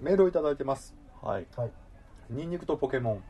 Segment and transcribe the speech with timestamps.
[0.00, 0.94] ーメールをいただいてます。
[1.22, 1.46] はい。
[1.56, 1.70] はい。
[2.30, 3.22] ニンニクとポケモン。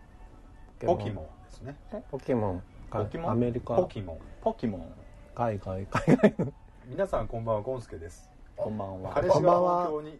[0.86, 1.76] ポキモンですね。
[2.10, 2.62] ポケモン。
[2.90, 3.30] ポケモン。
[3.30, 3.74] アメリカ。
[3.74, 4.18] ポキモン。
[4.40, 4.92] ポケモン。
[5.34, 5.86] 海外。
[5.86, 6.52] 海外の。
[6.86, 8.30] 皆さんこんばんはゴンスケです。
[8.56, 9.12] こんばんは。
[9.12, 10.18] 彼氏が東京に。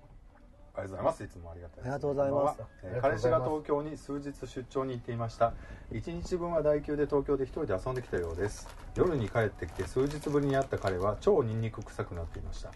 [0.73, 1.25] ありがとうございます。
[1.25, 2.61] いつもありがたいありがとうございます。
[3.01, 5.53] 彼氏が東京に数日出張に行っていました。
[5.93, 8.69] 1日分は代休で東京で一人で遊んできたようです。
[8.96, 12.73] 夜に帰ってきて数日ぶりに会った彼は超ニンニク臭くなっていました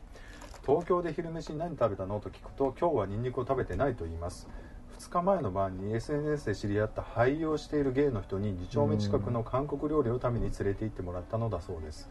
[0.67, 2.21] 東京で昼飯に何食べたの？
[2.21, 4.49] と聞くと今日はニンニクを食べてないと言います。
[4.99, 12.09] 2日前の晩に SNS で知り合った俳優をしている芸の人に2丁目近くの韓国料理のために連れて行ってもらったのだそうです。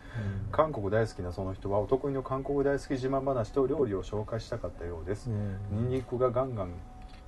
[0.52, 5.32] 韓国大好きなその人はお得意の韓国大好き自慢話と料理を紹介したかったようです、
[5.72, 6.74] ニンニクがガンガン、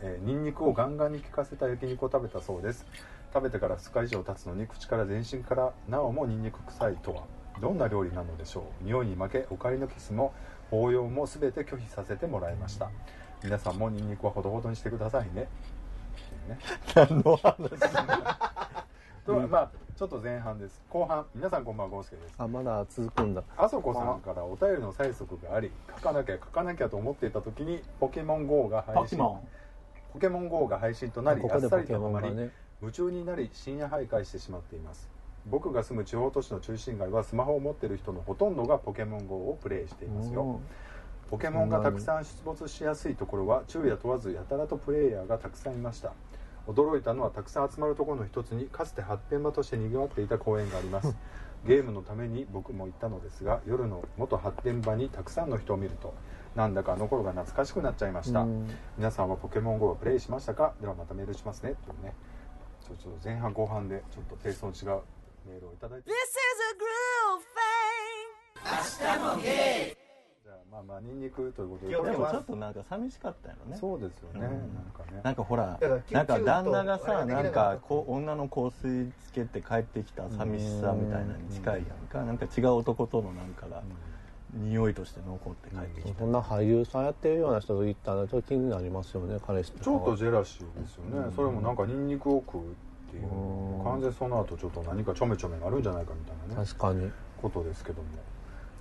[0.02, 2.86] えーニンニクをガンガンに効かせた焼肉を食べたそうです。
[3.34, 7.24] 食べてから2日以上経つのに口から全身からなおもニンニク臭いとは。
[7.62, 8.84] どんな料理なのでしょう？
[8.84, 10.34] 匂いに負けお帰りのキスも
[10.72, 12.90] 抱擁も全て拒否させてもらいました。
[13.44, 15.48] 皆さんもニンニクはほどほどにしてくださいね。
[16.48, 16.58] ね。
[16.94, 17.70] 何の話？
[19.26, 20.82] とまあちょっと前半です。
[20.90, 22.36] 後半皆さんこんばんはゴースケです。
[22.38, 23.44] あまだ続くんだ。
[23.58, 29.04] あそこさんからお便りの催促があり書かなきゃ書かなきゃと思っていた時にポケモン GO が配信。
[29.04, 29.48] ポケモ
[30.14, 32.30] ポケモン GO が配信となりここであっさりとハマり、
[32.82, 35.10] 夢中になり深夜徘徊してしまっています
[35.48, 40.60] 僕が住む地方都市の中心街はスマホを持っている人のほとんどがポケモン GO をプレイしていますよ。
[41.30, 46.14] ポケモンがたくさん出没しやすいところは昼夜問わずやたらとプレイヤーがたくさんいました。
[46.68, 51.16] 驚いたのはたくさん集まるところの一つにかつて発展場として賑わっていた公園があります。
[51.66, 56.14] ゲームのために僕も行ったのですが夜の元発展場にたくさんの人を見ると
[56.56, 58.42] なんだかあの頃が懐かしくなっちゃいました。
[58.42, 58.68] うん。
[58.98, 60.74] 皆さんはポケモン GO をプレイしましたか？
[60.82, 61.76] ではまたメールしますね。
[61.86, 62.14] というね。
[62.82, 65.02] ちょっと前半後半でちょっとテイストの違う
[65.46, 66.10] メールをいただいて。
[66.10, 66.18] This is
[66.66, 67.66] a groove thing.
[70.44, 71.92] じゃあまあまあニンニクということで。
[71.92, 73.78] でもちょっとなんか寂しかったよね。
[73.78, 74.42] そうですよね、うん。
[74.42, 74.52] なん
[74.94, 75.22] かね。
[75.24, 75.80] なんかほら
[76.12, 82.24] なんか旦那がさなんかこう女の香水つけて帰ってきた寂しさみたいなのに近いやんか。
[82.24, 83.84] なんか違う男とのなんかが
[84.54, 86.20] 匂いとして残って帰ってきた。
[86.20, 86.32] そん。
[86.32, 92.76] な俳優さんやってるような人と行ったらちょっと気になりますよね彼氏とかちょっとジェラシーですよね、それもなんかニンニクを食う
[93.16, 93.32] っていう。
[93.80, 96.66] うん完全にその後ちょっと何かちょめちょめがあるんじゃないかみたいなね。
[96.68, 97.12] 確かに。
[97.42, 98.08] ことですけども。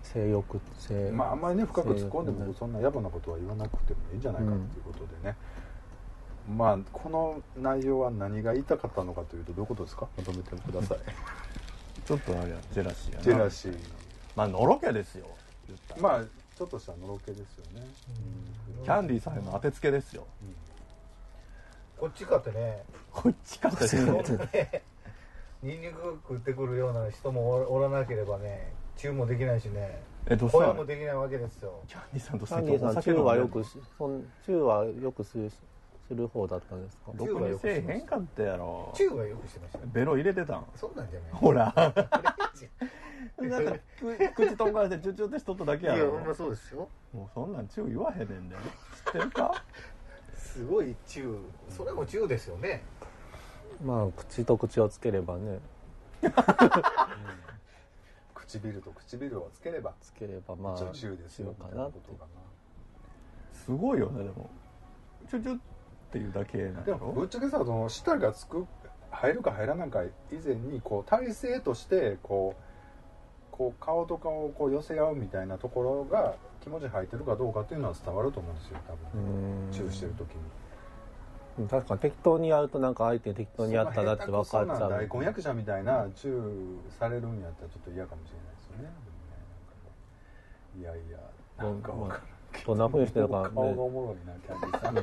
[0.02, 1.10] 性欲性。
[1.12, 5.36] まああんまりね深く突っ込んでもそんな野暮なことは言わなくてもいいんじゃないかっていうことでね、
[6.56, 10.08] まあこの内容は何が言いたかったのかというとどういうことですか？
[10.16, 10.98] まとめてください。
[12.06, 13.24] ちょっとあれやジェラシーやな。
[13.24, 13.78] ジェラシー。
[14.36, 15.26] まあのろけですよ。
[16.00, 16.24] まあ
[16.56, 17.86] ちょっとしたのろけですよね、
[18.84, 20.24] キャンディーさんへの当てつけですよ
[22.04, 22.82] こっちかってね。
[23.10, 24.82] こっちかって ね。
[25.62, 30.02] ニンニク食ってくるような人もおおらなければねチューもできないしね。
[30.26, 31.80] えどうした声もできないわけですよ。
[31.88, 37.12] キャンディーさんとキャンデさんチューはよくしそんチューはよくするする方だったんですか？
[37.14, 38.92] ろくにせえへんかったやろ。
[38.94, 39.78] チューはよくしてました。
[39.78, 40.66] よベロ入れてたん？
[40.76, 41.30] そんなんじゃない？
[41.32, 41.72] ほら。
[43.40, 46.34] なんかく口とんがらしてチュチュってしとっただけやろ。
[46.34, 46.86] そうですよ。
[47.14, 48.56] もうそんなんチュー言わへんねんで。
[49.06, 49.64] 知ってるか？
[50.54, 51.38] すごいチュー。
[51.68, 52.84] それもチューですよね。
[53.84, 55.58] まあ口と口をつければね。
[58.32, 62.26] 唇と唇をつければつければまあチューですよかなってことか
[63.52, 64.48] すごいよねでも。
[65.28, 65.60] チュチュっ
[66.12, 68.64] ていうだけなんなでぶっちゃけさその舌がつく
[69.10, 72.63] 入るか入らないか以前にこう体勢としてこう
[73.56, 79.72] こう顔と顔をこう寄せ合うみたいなところが気持ち入ってるかどうかっていうのは伝わると思うんですよ多う分ん。
[79.72, 80.30] チューしてる時
[81.58, 81.68] に。
[81.68, 84.90] 確かに適当にやるとなんか相手適当にやったなって分かっちゃう。
[84.90, 88.82] 大根役者みたいなチューされるんやったらちょっと嫌かもしれないですよね。
[88.82, 88.88] で
[90.82, 91.18] もねなんいやいや
[91.56, 92.22] なんかわからん
[92.52, 94.94] けどんな風にしてるかね顔がおもろいなキャンディーさん。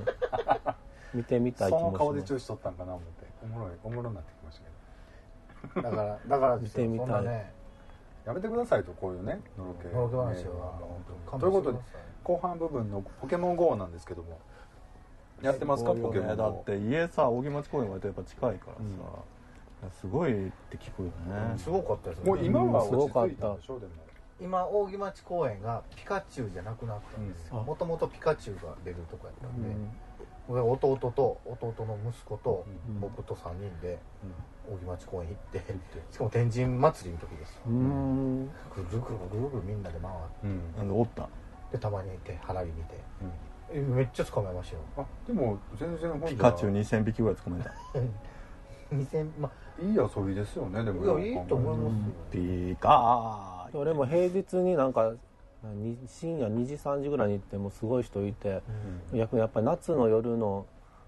[1.14, 3.26] 見てみたいそ気もしますの顔でチューしとったんかな思って。
[3.44, 4.60] おもろいおもろになってきまし
[5.74, 5.90] たけど。
[5.90, 7.54] だからだから見てみたいそんなね
[8.26, 9.88] やめてくださいとこういうねのろけ。
[9.90, 11.02] のろけ話ははも
[11.36, 11.80] うということで
[12.24, 14.40] 後半部分のポケモン GO なんですけども。
[15.42, 18.68] やってますかポケモンだって家さ扇町公園割とやっぱ近いか
[19.82, 21.58] らさ、すごいって聞くよね。
[21.58, 23.92] すごかったですよもう今は落ち着いたんすごかっでしょでも。
[24.40, 27.58] 今扇町公園がピカチュウじゃなくなったんですよ。
[27.60, 27.66] うん。
[27.66, 29.76] もともとピカチュウが出るとこやったんで、これ
[30.48, 33.00] 弟と弟の息子とうん。
[33.00, 34.00] 僕と3人で
[34.70, 35.74] 扇町公園行って
[36.12, 37.62] しかも天神祭りの時ですよ。
[37.68, 38.46] うん。
[38.46, 39.02] ぐるぐる
[39.32, 40.62] ぐるぐるみんなで回っうん。
[40.80, 41.28] あのおった
[41.72, 42.96] てたまにいて花火見て。
[43.74, 44.82] えめっちゃ捕まえましたよ。
[44.98, 47.72] あでも全然ピカチュウ2000匹ぐらい捕まえた。
[48.96, 49.50] 2000ま
[49.80, 52.14] いい遊びですよねでもいやいいと思いますよ。
[52.30, 55.18] ピカー俺も平日になんかに
[56.08, 58.62] 深夜2時3時ぐらいに行ってもすごい人いて、
[59.14, 60.66] 逆にやっぱり夏の夜の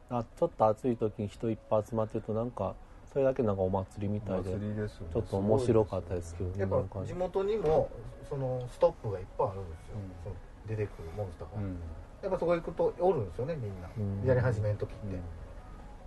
[0.09, 2.75] あちょっと暑い時に人いっぱい集まってるとなんか
[3.11, 4.87] それだけなんかお祭りみたいでね。
[5.11, 7.89] ちょっと面白かったですけどねやっぱ地元にも
[8.29, 10.11] そのストップがいっぱいあるんですよ、うん。
[10.23, 10.35] その
[10.67, 11.77] 出てくるモンスターが、うん。
[12.21, 14.27] やっぱそこ行くとおるんですよねみんな、うん。
[14.27, 14.93] やり始めの時っ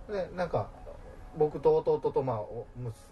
[0.07, 0.69] て、でなんか
[1.37, 2.65] 僕と弟とまあお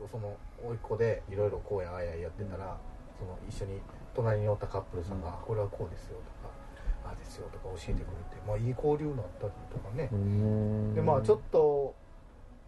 [0.10, 2.78] その甥っ子でいろいろこうやああややってたら、
[3.20, 3.82] その一緒に
[4.16, 5.34] 隣におったカップルさんが「うん。
[5.34, 6.54] あこれはこうですよ」とか
[7.06, 8.06] 「ああですよ」とか教えてくれて、
[8.48, 10.10] まあいい交流になったりとかね。
[10.12, 10.96] う、ん。
[10.96, 11.94] でまあちょっと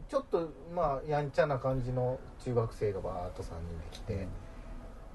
[0.10, 4.28] ちょっとまあやんちゃな感じの中学生がバーッと3人で来て、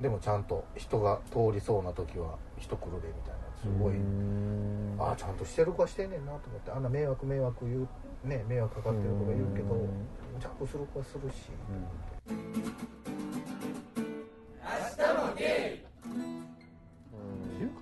[0.01, 4.97] でもちゃんと人が通りそうな時は人来るでみたいなすごい、うん。
[4.99, 7.89] ああちゃんとしてる子はしてんねんなと思ってあんな迷惑迷惑言う
[8.29, 9.89] ね迷惑かかってるとか言うけどうん。
[10.41, 12.35] ちゃんとする子はするし、って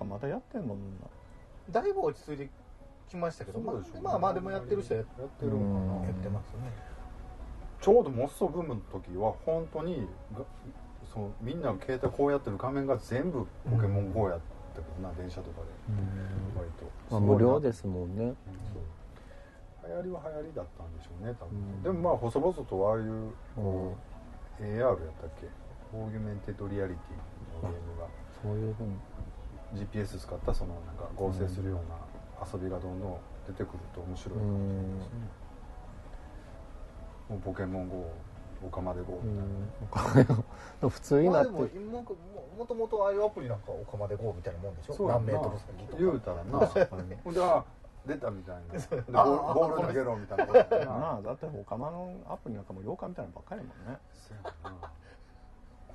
[0.01, 1.07] かまだやってんのみんな。
[1.81, 2.49] だいぶ落ち着いて
[3.07, 6.03] きましたけどまあまあまあでもやってる人はややってるのかなうん。
[6.03, 6.71] やってますね。
[7.81, 10.07] ちょうどモッソブームの時は本当に
[10.37, 10.43] が
[11.13, 14.39] そうみんな携帯こうやってる画面が全部ポケモン GO やっ
[14.75, 15.67] たけどな、電車とかで。
[16.55, 18.23] 割と、まあ、無料ですもんね。
[18.25, 18.33] うん。
[18.33, 19.87] そう。
[19.87, 21.83] 流行りは流行りだったんでしょうね多分、うん。
[21.83, 23.33] でもまあ細々とああいううん。
[23.55, 23.97] こ
[24.59, 25.47] う AR やったっけ？
[25.97, 28.07] Augmented Reality のゲームが。
[28.41, 28.93] そういうふうに
[29.73, 35.19] GPS 使ったそのなんか合成するような遊びがどんどん出てくると面白いかもしれないですね、
[37.29, 38.11] もうポケモン GO
[38.63, 39.35] オカマで GO み
[39.91, 40.35] たいな、
[40.83, 42.05] うん普通にまあなってでもも
[42.57, 44.93] もともとああいうアプリなんかおかまで GO みたいなもんでしょ？
[44.93, 45.97] そう何メートル先とか。
[45.99, 46.59] 言うたらな。
[47.23, 47.63] ほんであ
[48.05, 48.73] 出たみたいな。
[48.77, 48.79] で
[49.11, 49.53] ボあー。
[49.53, 53.99] ルボール投げろみたいなことやなな あだって他のアプリなんかも妖怪みたいなのばっかりやもんね。
[54.13, 54.91] そうやな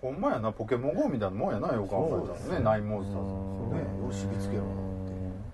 [0.01, 2.65] ほんまやなポケモン GO みたいなもんやなよく考えたらね。
[2.65, 3.33] ナインモンスターズ。
[3.33, 3.35] う
[3.67, 3.71] ん。
[3.73, 4.65] ねよし見つけろ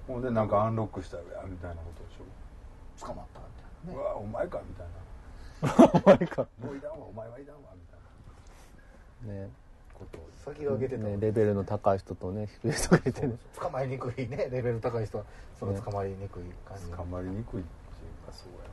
[0.07, 3.07] ほんでなんかアンロックしたらみたいなことでしょ。
[3.07, 4.05] 捕まったみたいなね。
[4.05, 4.87] うわお前かみたい
[6.05, 6.47] お前か。
[6.61, 9.43] なもういらんわお前はいらんわみたいな。
[9.43, 9.51] ね。
[9.95, 13.37] ことを先が出てたねレベルの高い人とね低い人がいてね。
[13.59, 14.49] 捕まえにくいね。
[14.51, 15.25] レベル高い人は
[15.59, 17.69] その捕まりにくい感じ捕まりにくいってい
[18.25, 18.65] うかそうや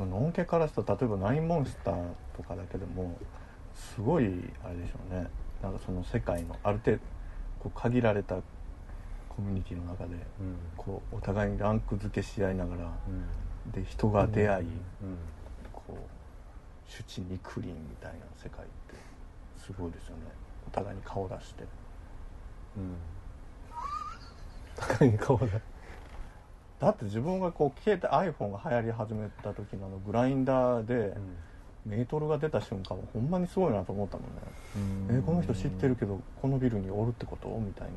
[0.00, 2.04] ろでものんけからすると例えばナインモンスター
[2.36, 3.16] とかだけでも
[3.80, 4.24] すごい
[4.62, 5.26] あれでしょうね。
[5.62, 6.98] なんかその世界のある程度
[7.60, 8.36] こう限られた
[9.28, 10.16] コミュニティの中で
[10.76, 12.92] こうお互いにランク付けし合いながら
[13.66, 13.72] うん。
[13.72, 14.70] で人が出会い、うん。
[15.72, 15.96] こう
[16.86, 18.94] 主治肉林みたいな世界って
[19.56, 20.22] すごいですよね。
[20.66, 21.64] お互いに顔出して。
[22.76, 22.96] うん。
[24.76, 25.46] 高い顔で
[26.80, 31.36] だって自分がこう携帯 iPhone が流行り始めた時のあのグラインダーでうん
[31.86, 34.40] メートルが出た瞬間はほんまにすごいなと思ったもんね。
[35.18, 37.48] えこの人知ってるけどこのビルにおるってこと？
[37.48, 37.92] みたいな。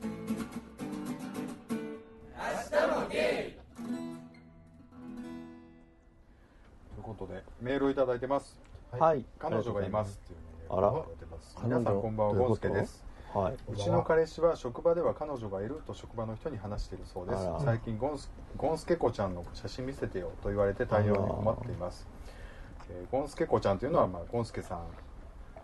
[0.00, 0.08] とい
[6.98, 8.58] うことでメールをいただいてます。
[8.92, 9.24] はい。
[9.38, 10.38] 彼女がいますっていう
[10.70, 11.56] メールをいただいてます。
[11.58, 13.04] あら皆さんこんばんはゴンスケです。
[13.34, 13.54] はい。
[13.72, 17.48] うちの彼氏は職場では彼女がいると職場の人に話しているそうです。
[17.64, 22.06] 最近ゴンスゴンスケ子ちゃんの写真見せてよと言われて対応に困っています、
[22.94, 24.80] えーゴンスケ子ちゃんというのは、まあ、ゴンスケさん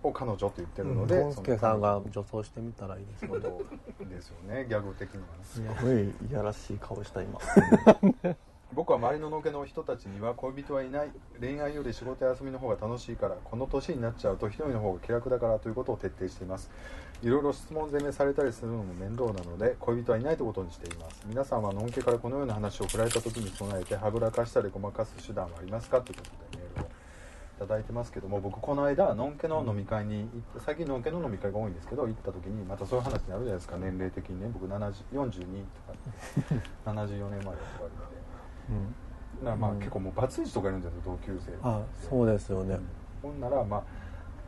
[0.02, 4.66] を彼女と言ってるので、ゴンスケさんが女装してみたらいいですそのことですよね。
[4.70, 5.44] ギャグ的にはね。
[5.44, 7.38] すごいいやらしい顔した今。
[8.74, 16.70] 僕は周りの農家の人たちには恋人はいない恋愛より仕事や遊びの方が楽しいからこの年になっちゃうと一人の方が気楽だからということを徹底しています。
[17.22, 21.24] いろいろ質問攻めされたりするのも面倒なので恋人はいないということにしています。
[21.26, 26.02] 皆さんはのんけからこのような話を振られた時に備えてはぐらかしたりごまかす手段はありますか？
[26.02, 26.88] ということでメールを
[27.58, 33.76] いただいてますけども僕この間のんけの飲み会に行って最近のんけの飲み会が多いんですけど行った時にまたそういう話になるじゃないですか。
[33.78, 34.40] 年齢的に。
[34.40, 35.34] ね僕70 42と
[36.54, 37.50] か74年前だとか
[37.80, 38.16] あるので。
[38.70, 38.94] うん。
[39.40, 41.52] だからまあうん結構もうバツイチとかいるんですよ同級生。
[41.64, 42.78] あそうですよね。
[43.20, 43.82] ほんならまあ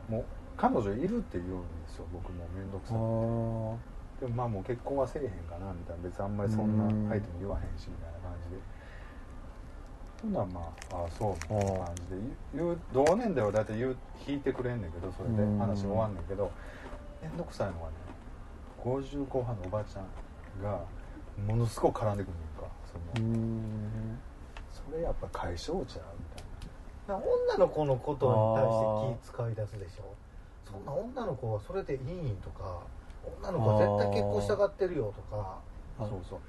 [0.09, 0.23] もう
[0.55, 3.75] 彼女いるって言うんですよ僕も面倒くあさー。
[3.75, 6.03] いでもまあもう結婚はせえへんかなみたいな。
[6.03, 7.09] 別にあんまりそんなうん。
[7.09, 8.61] 相手に言わへんしみたいな感じで
[10.21, 12.07] ほんならまあああそうみたいな感じで
[12.55, 13.97] 言う同年代は大体言う
[14.27, 15.57] 引いてくれんねんけどそれでうん。
[15.57, 16.51] 話終わんねんけど
[17.21, 17.95] 面倒くさいのはね
[18.83, 20.81] 50後半のおばちゃんが
[21.47, 22.71] ものすごく絡んでくるのか
[23.15, 24.19] その、うん。
[24.71, 26.43] それやっぱ解消ちゃうみたい
[27.07, 27.15] な。
[27.15, 30.15] な女の子のことに対して気使い出すでしょ。
[30.69, 32.81] そんな女の子はそれでいいんとか
[33.41, 35.59] 女の子は絶対結婚したがってるよとか。
[35.99, 36.39] あそうそう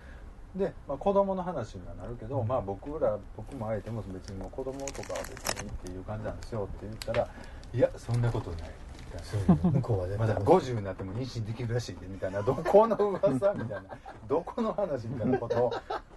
[0.56, 7.28] で、まあ、子供の話にはなるけど、まあ僕ら僕も相手も別にもう子供とかは別にっていう感じなんですよって言ったら
[7.72, 8.70] いやそんなことない。
[9.14, 12.40] みたいな向こうは絶 ま対だ50になっても妊娠できるらしいでみたいな。
[12.44, 13.82] どこの噂みたいな。
[14.28, 15.72] どこの話みたいなことを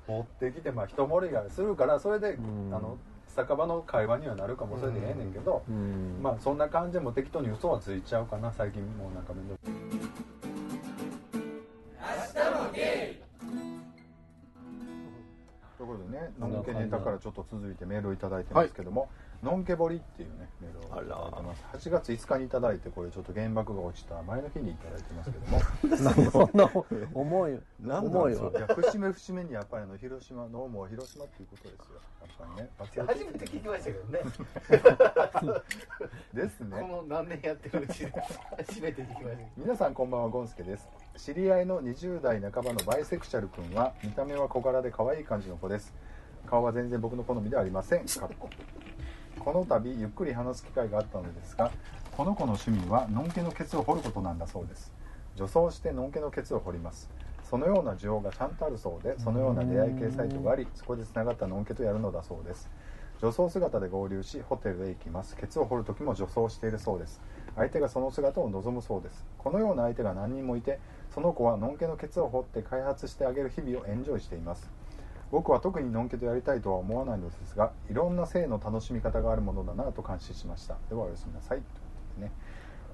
[0.08, 2.74] 持ってきてまあ一盛りがするからそれでうん。
[2.74, 6.20] あの酒場の会話にはなるかもそれでええねんけどうん。
[6.22, 9.56] まあそんな感じでも適当に嘘はついちゃうかな最近もうなんかめんど
[15.77, 19.10] ということでね、のんけネタからちょっと続いてメールをいただいてますけども、
[19.44, 21.89] のんけぼりっていうね、メールをいただいてます。
[21.89, 26.70] 8月5日にいただいて、これちょっと原爆が落ちた前の日にいただいてますけども、そんな
[27.13, 27.60] 重 い
[27.94, 32.01] 重いわ節目節目にやっぱりあの広島のもう広島っていうことですよ。
[32.22, 32.70] やっぱりね、
[33.08, 34.20] 初めて聞きましたけどね。
[36.34, 36.82] ですね。
[36.82, 38.12] この何年やってるうちで
[38.58, 40.88] 初めて聞きましたけ皆さんこんばんはゴンスケです。
[41.18, 45.94] 知り合いの20代半ばのバイセクシャル君は見た目は小柄で可愛い感じの子です。
[46.46, 48.06] 顔は全然僕の好みではありません。
[48.06, 48.50] かっこ
[49.46, 51.72] この度ゆっくり話す機会があったのですが
[52.18, 54.92] この子の趣味はのんけのケツを掘ることなんだそうです。
[55.36, 57.12] 女装してのんけのケツを掘ります。
[57.44, 62.68] そのような需要がちゃんとあるそうでそのような出会い系サイトがありそこでつながったのんけとやるのだそうです。
[63.22, 65.36] 女装姿で合流しホテルへ行きます。
[65.36, 67.22] ケツを掘る時も女装しているそうです。
[67.56, 69.25] 相手がその姿を望むそうです。
[69.38, 70.80] このような相手が何人もいて
[71.14, 74.68] その子はのんけのケツを掘って開発してあげる日々をエンジョイしています
[75.32, 80.77] 僕は特にのんけとやりたいとは思わないのですがいろんな性の楽しみ方があるものだなと感心しました。
[80.89, 81.58] ではおやすみなさい。
[81.58, 81.70] というこ
[82.15, 82.32] とでね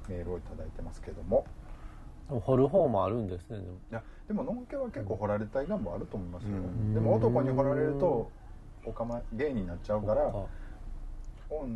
[0.10, 1.46] メールをいただいてますけども。
[2.30, 3.72] 掘る方もあるんですねでも。
[3.74, 6.94] いやでものんけは結構掘られたい願望あると思いますよ、うん。
[6.94, 8.32] でも男に掘られると
[8.86, 10.32] おかまゲイになっちゃうから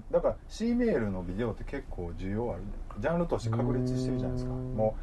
[0.09, 2.61] だから C メールのビデオって結構需要ある。
[3.01, 4.53] ジャンルとして確立してるじゃないですか。
[4.53, 4.73] うん。
[4.75, 4.95] も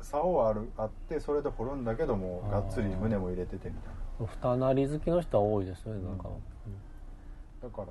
[0.00, 7.88] う竿あるあってそれで掘るんだけどもがっつり胸も入れててみたい二なり好きの人は多いですよねなんか、なだから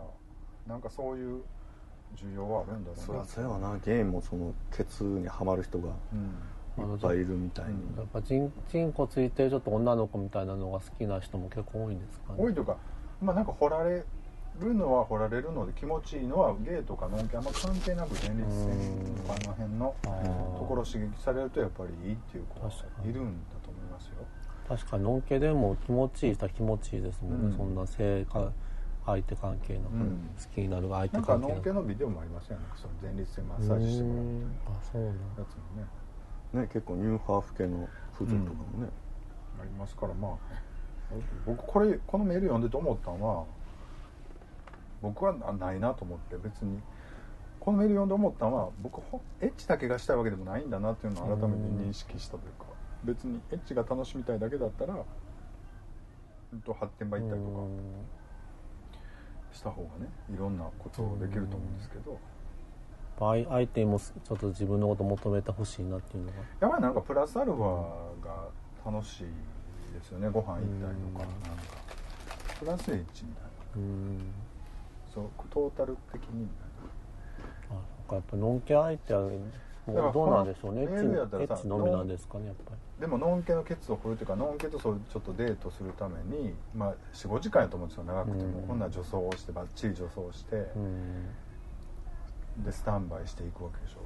[0.68, 1.42] なんかそういう
[2.16, 3.04] 需要はあるんだろうな。
[3.04, 3.78] そりゃそうやわな。
[3.84, 6.94] ゲームもそのケツにはまる人がうん。
[6.94, 7.98] いっぱいいるみたいに、うん。
[7.98, 12.36] やっぱチンチンコついてるちょっと女の子みたいなのが好きな人も結構多いんですかね。
[12.38, 12.78] 多いというか
[13.22, 14.04] まあなんか掘られ
[14.60, 19.96] るのは掘られるので気持ちいいのはゲイとかノンケあんま関係なく前立腺とかあの辺の
[20.60, 23.10] ところ刺激されるとやっぱりいいっていう子は確かに。
[23.10, 23.40] いるん
[24.72, 27.58] 確かにのんけでも気持ちいい人は気持ちいいですもんね、うん。
[27.58, 28.54] そんな性か
[29.06, 32.64] 相手関係なく、うん好きになる相手関係なくノンケのビデオもありますよね。
[32.78, 38.90] その前立腺マッサージしてもらううーんあそうなんやつもねね結構ニューハーフ系の婦人とかもね、
[39.60, 40.38] ありますからまあ。
[41.46, 43.44] 僕これこのメール読んでて思ったのは
[45.02, 46.80] 僕はなないなと思って別に。
[47.60, 52.71] このメール読んで思ったのは僕ほエッチだけがしたいわけでもないんだなっていうのを改めて認識したというか
[53.04, 54.96] 別にエッチが楽しみたいだけだったら、
[56.54, 57.54] うん、と発展場行ったりとか
[59.54, 62.20] した方がねいろんなことをできると思うんですけど。
[63.20, 66.38] 相相手にもちょっと自分のこと求めてほしいなっていうのが。
[66.60, 67.66] やっぱりなんかプラスアルファ
[68.26, 68.48] が
[68.84, 69.24] 楽しい
[69.94, 71.20] ですよねご飯行ったりとか。
[71.20, 71.82] なんか
[72.60, 73.50] プラスエッチみたいな。
[73.76, 74.20] うん。
[75.14, 77.78] そうトータル的にみたいな。
[77.78, 79.30] あそっかやっぱのんけ相手は
[79.88, 80.84] だかどうなんでしょうね。
[80.84, 88.04] エッチのみなんですかねやっぱでもノンケのケツを振るというかノンケとそうちょっとデートするために、まあ、45時間やと思うんですよ。
[88.04, 88.68] 長くても、うん。
[88.68, 92.64] こんな女装をしてバッチリ女装して、りうん。
[92.64, 94.02] でスタンバイしていくわけでしょ。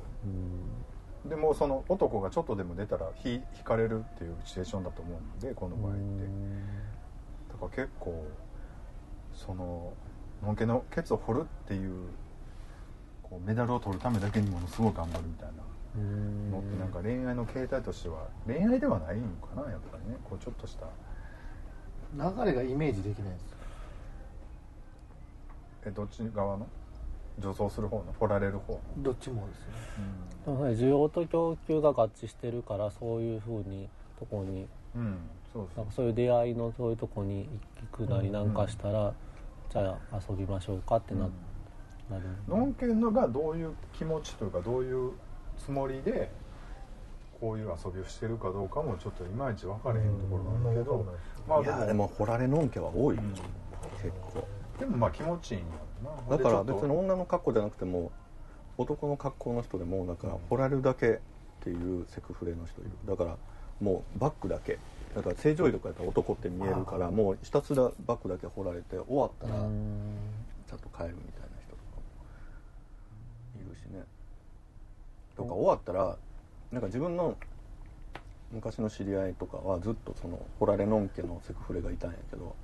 [1.23, 1.29] うん。
[1.29, 6.01] でもうその男がちょっとでも出たら引引かれるっていうシチュエーションだと思うんでこの場合って。
[7.51, 8.25] だから結構
[9.33, 9.93] その
[10.43, 12.07] ノンケのケツを掘るっていう
[13.35, 15.53] こうメダルを取るためだけにものすごく頑張るみたいな
[15.97, 20.17] うんのってなんか恋愛の形態としては恋愛ではないのかなやっぱりね。
[20.23, 20.85] こうちょっとした。
[22.15, 23.43] ど流れがイメージできないんです。
[23.43, 23.47] よ
[25.87, 26.67] えどっち側の？
[27.39, 28.13] 女装する方の？
[28.17, 29.77] 掘られる方の、どっちもですよね。
[30.45, 34.67] でもね需要と供給が合致してるからそういうふうにとこに。
[34.95, 35.17] うん、うん、
[35.51, 37.49] そうそうんなかそういう出会いのそういうとこに
[37.91, 39.13] 行くなりなんかしたら、
[39.69, 41.29] じゃあ遊びましょうかってな,、な
[42.11, 45.11] るノンケのがどういう気持ちというかどういう
[45.57, 46.29] つもりで
[47.39, 51.05] こういう遊びをしてるかどうかもちょっといまいち分かれへんところなんだけど、
[51.47, 53.31] まあいやでも掘られのんけは多いよ、うん。
[53.31, 53.43] 結
[54.33, 54.47] 構。
[54.79, 55.65] でもまあ気持ちいいんや
[56.03, 56.37] ろな。
[56.37, 58.11] だから別に女の格好じゃなくても
[58.77, 61.19] 男の格好の人でもだから掘られるだけっ
[61.61, 62.91] ていうセクフレの人いる。
[63.07, 63.37] だから
[63.81, 64.79] もうバックだけ。
[65.15, 70.17] だから正常位とかやったら男って見えるからもうひたすらバックだけ掘られて終わったらうん。
[70.67, 71.44] ちゃんと帰るみたいな
[73.95, 74.03] ね。
[75.35, 76.17] とか終わったら
[76.71, 77.35] なんか自分の
[78.51, 82.55] 昔の知り合いとかはずっとその掘られのんけのセクフレがいたんやけど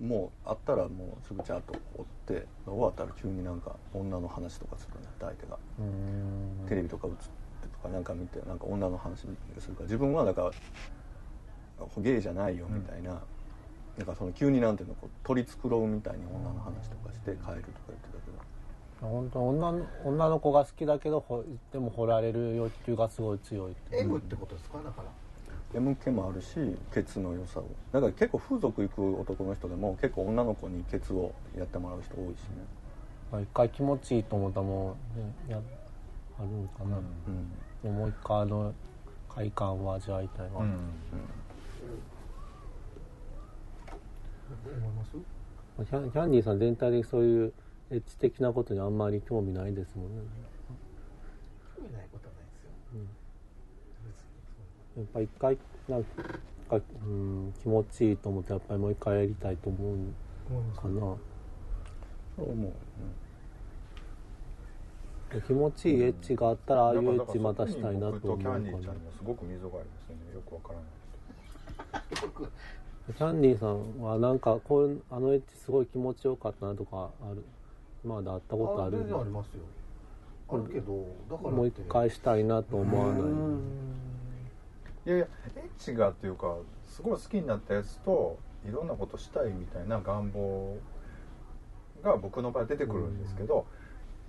[0.00, 5.58] もう会ったらもうすぐちゃんと追って終わったら急になんか女の話とかするね相手が。
[5.80, 6.68] うん。
[6.68, 10.50] テレビとか映ってとかなんか見てなんか女の話するから自分はだから
[11.98, 13.20] ゲイじゃないよみたいな、
[13.98, 18.35] なんかその急になんていうのこう取り繕うみたいに女の話とかして帰るとか言ってたけど
[19.00, 24.78] 本当女の女の子が好きだけどほでも惚られる欲求がすごい強いって M ってことですか？
[24.84, 25.08] だから。
[25.74, 26.54] 眠気もあるし
[26.94, 27.64] ケツの良さを。
[27.92, 32.36] だから結構風俗行く男の人でも結構女の子にケツをやってもらう人多いしね。
[33.30, 35.60] まあ一回気持ちいいと思ったらもう、ね、や
[36.38, 37.50] あるんかな、うん
[37.82, 38.72] でももう一回あの
[39.28, 40.78] 快感を味わいたいわ、うん。
[44.64, 45.10] どう思います
[45.90, 47.52] キャンキャンディーさん全体的にそういう
[47.90, 50.22] エッチ的なことにあんまり興味ないですもんね。
[51.76, 52.72] 興味ないことはないですよ。
[54.98, 59.96] やっぱ一回なんか、うん、気持ちいいと思ってやっぱりもう一回やりたいと思う
[60.76, 61.00] かな。
[62.36, 62.72] そう思う、
[65.42, 70.16] 気持ちいいエッチがあったらああいうエッチまただしたいなと思うかな僕とキャンディーちゃんにはすごく溝がありますね。
[70.34, 72.02] よくわからない
[73.14, 77.36] キャンディーさんはなんかこうあのエッチすごい気持ちよかったなとかある？
[77.36, 77.55] 今
[78.04, 78.98] まで会ったことある。
[78.98, 79.62] 全然ありますよ。
[80.48, 83.22] あるけどだからもう一回したいなと思わない。
[85.06, 85.26] いやいや
[85.56, 88.38] エッチがっていうかすごい好きになったやつと
[88.68, 90.76] いろんなことしたいみたいな願望
[92.02, 93.66] が僕の場合出てくるんですけど、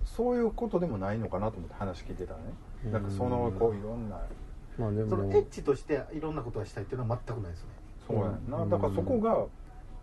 [0.04, 2.44] そういうことでもないのかなと思って話聞いてたらね、
[2.92, 4.20] なんかそのこういろんな。
[4.78, 5.10] まあでも。
[5.10, 7.68] そのエッチとしていろんなことがしたいっていうのは全くないですね。
[8.06, 8.70] そうやんな、うん。
[8.70, 9.46] だからそこが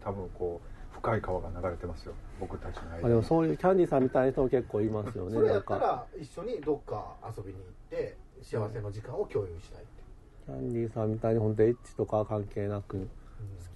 [0.04, 0.68] 多分こう
[1.06, 2.14] 深い川が流れてますよ。
[2.40, 3.06] 僕たちの間に。
[3.06, 5.34] あでもそういうキャンディーさんみたいな人も結構いますよね。
[5.34, 10.04] それやなんかったら一緒にどっか遊びに行って幸せの時間を共有したいって。
[10.46, 13.08] キャンディーさんみたいに本当エッチとかは関係なく好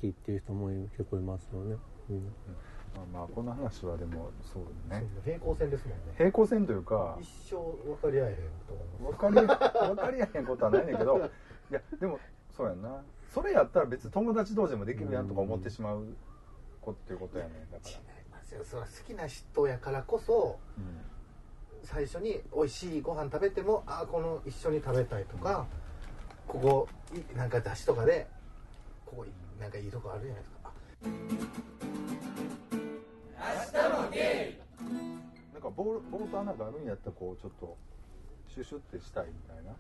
[0.02, 1.76] きっていう人も結構いますよね、
[2.10, 2.34] うん。
[2.96, 5.06] まあまあこの話はでもそうね。
[5.24, 6.04] 平行線ですもんね。
[6.18, 7.56] 平行線というか一生
[7.86, 8.36] 分かり合えへん
[8.68, 9.56] と思います。
[9.56, 12.20] 分かり 分かり合えへんことはないねんけどいやでも
[12.50, 13.04] そうやんな。
[13.30, 16.04] それやったら別に友達同士でもできるやんとか思ってしまう
[16.82, 17.96] こっていうことやねんだか違い
[18.32, 18.64] ますよ。
[18.64, 20.84] それは好きな人やからこそら、
[21.84, 25.66] 最初に美味しいご飯食べてもあこの一緒に食べたいとか、
[26.48, 28.28] ここいなんか出汁とかで
[29.06, 29.30] ここい
[29.62, 30.58] なんかいいとこあるじゃないですか。
[30.64, 30.72] あ。
[35.54, 37.78] なんかボールボールと穴があるんやったらこうちょっと
[38.48, 39.76] シュシュってしたいみたいな。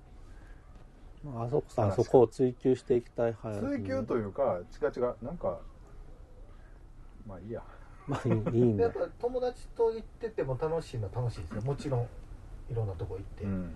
[1.24, 5.60] まああそこさんそこを追求していきたい派や追求というか違う違うなんか
[7.30, 7.62] まあいいや。
[8.08, 8.90] まあいいいいんだ。
[8.90, 11.62] でやっぱ友達と行ってても楽しいのは楽しいですよ。
[11.62, 12.08] もちろん
[12.70, 13.72] いろんなとこ行って、うん。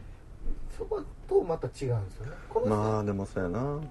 [0.75, 2.31] そことまた違うんですよね。
[2.49, 3.59] この人,、まあでもそうやな。
[3.59, 3.83] うん。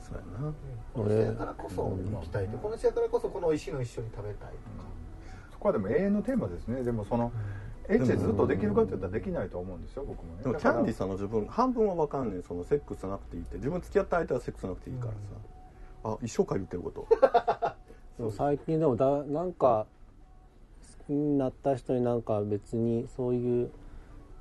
[0.00, 0.54] そうやな。
[0.94, 4.58] この人やからこそ行きたいって、この人やからこそこの美味しいの一緒に食べたいとか、
[5.52, 6.82] そこはでも永遠のテーマですね。
[6.82, 7.32] でもその
[7.88, 10.42] エッチずっとできるかって言ったらできないと思うんですよ僕もね。
[10.42, 13.56] でもキャンディーさんの自分半分は分かんねんそのセックスなくていいって。
[13.56, 15.18] 自分付き合った相手はセックスなくていいからさ、
[16.04, 17.08] あ一生回言ってること
[18.18, 19.86] でも最近でもだなんか
[20.98, 23.70] 好きになった人になんか別にそういう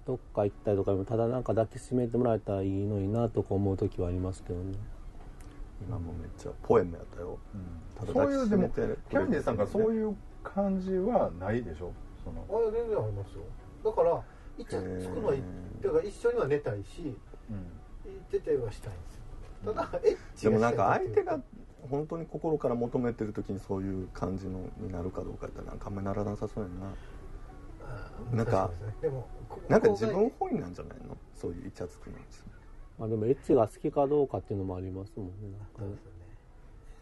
[0.06, 4.74] どっか行ったりとかでもただなんか抱きしめてもらえたらいいのになとか思う時はありますけどね。
[5.88, 7.38] 今もめっちゃポエムやったよ。
[8.00, 11.94] ただそういうでもキャンディーさんがそういう感じはないでしょ？
[12.24, 12.44] その。
[12.50, 13.44] あいや全然ありますよ。
[13.86, 14.24] だから
[14.58, 15.34] 一着つくのは
[15.84, 17.16] だから一緒には寝たいし
[17.52, 17.56] うん。
[18.12, 19.16] 行ってたりはしたいんです
[19.68, 19.74] よ。
[19.74, 21.40] ただエッチでもなんか相手が
[21.90, 26.88] 本当に心から求めてる時にそういう感じのになるかどうかってなんかあんまりならなさそうやんな
[28.34, 28.72] なんか
[29.02, 31.18] でもこなんか自分本位なんじゃないの？
[31.36, 32.18] そういうイチャつくの
[33.00, 35.34] まあでもエッチが好きかどうかっていうのもありますもんね。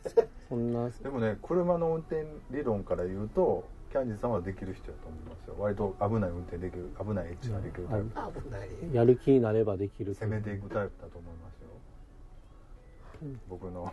[0.06, 0.90] そかそんな。
[0.90, 5.56] でもね車の運転理論から言うとキャンディーさんはできる人やと思いますよ。
[5.58, 8.10] 割と危ない運転できる危ないエッチができるタイプ、
[8.42, 8.70] 危ない。
[8.94, 10.14] やる気になればできる。
[10.14, 11.70] 攻めていくタイプだと思いますよ、
[13.50, 13.92] 僕の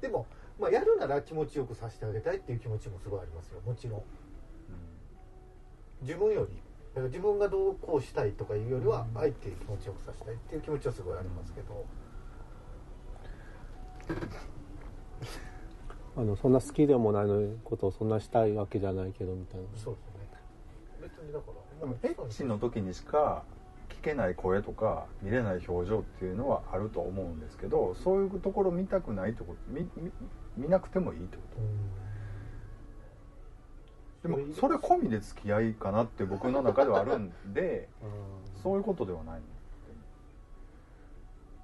[0.00, 0.26] でも、
[0.58, 3.60] まあ、やるなら気持ちよくさせてあげたいっていう気持ちもすごいありますよ。
[3.64, 4.02] もちろん。
[6.02, 6.56] 自分より。
[6.94, 11.86] だから自分がどうこうしたいとかいうよりは相手に気持ちよくさせたいっていう気持ちはすごいありますけど、
[16.16, 19.66] あのそんな好きでもないのにことをそんなしたいわけじゃないけどみたいな。
[19.76, 20.20] そうですね。
[21.00, 21.54] 別にだから。
[21.80, 23.44] でもエッチの時にしか
[23.90, 29.58] 聞けない声とか見れない表情っていうのはあると思うんですけどそういうところ見たくないってこと
[30.56, 31.42] 見なくてもいいってこ
[34.22, 34.28] と。
[34.28, 37.88] でもそれ込みで付き合いかなって僕の中ではあるんで
[38.62, 39.46] そういうことではないの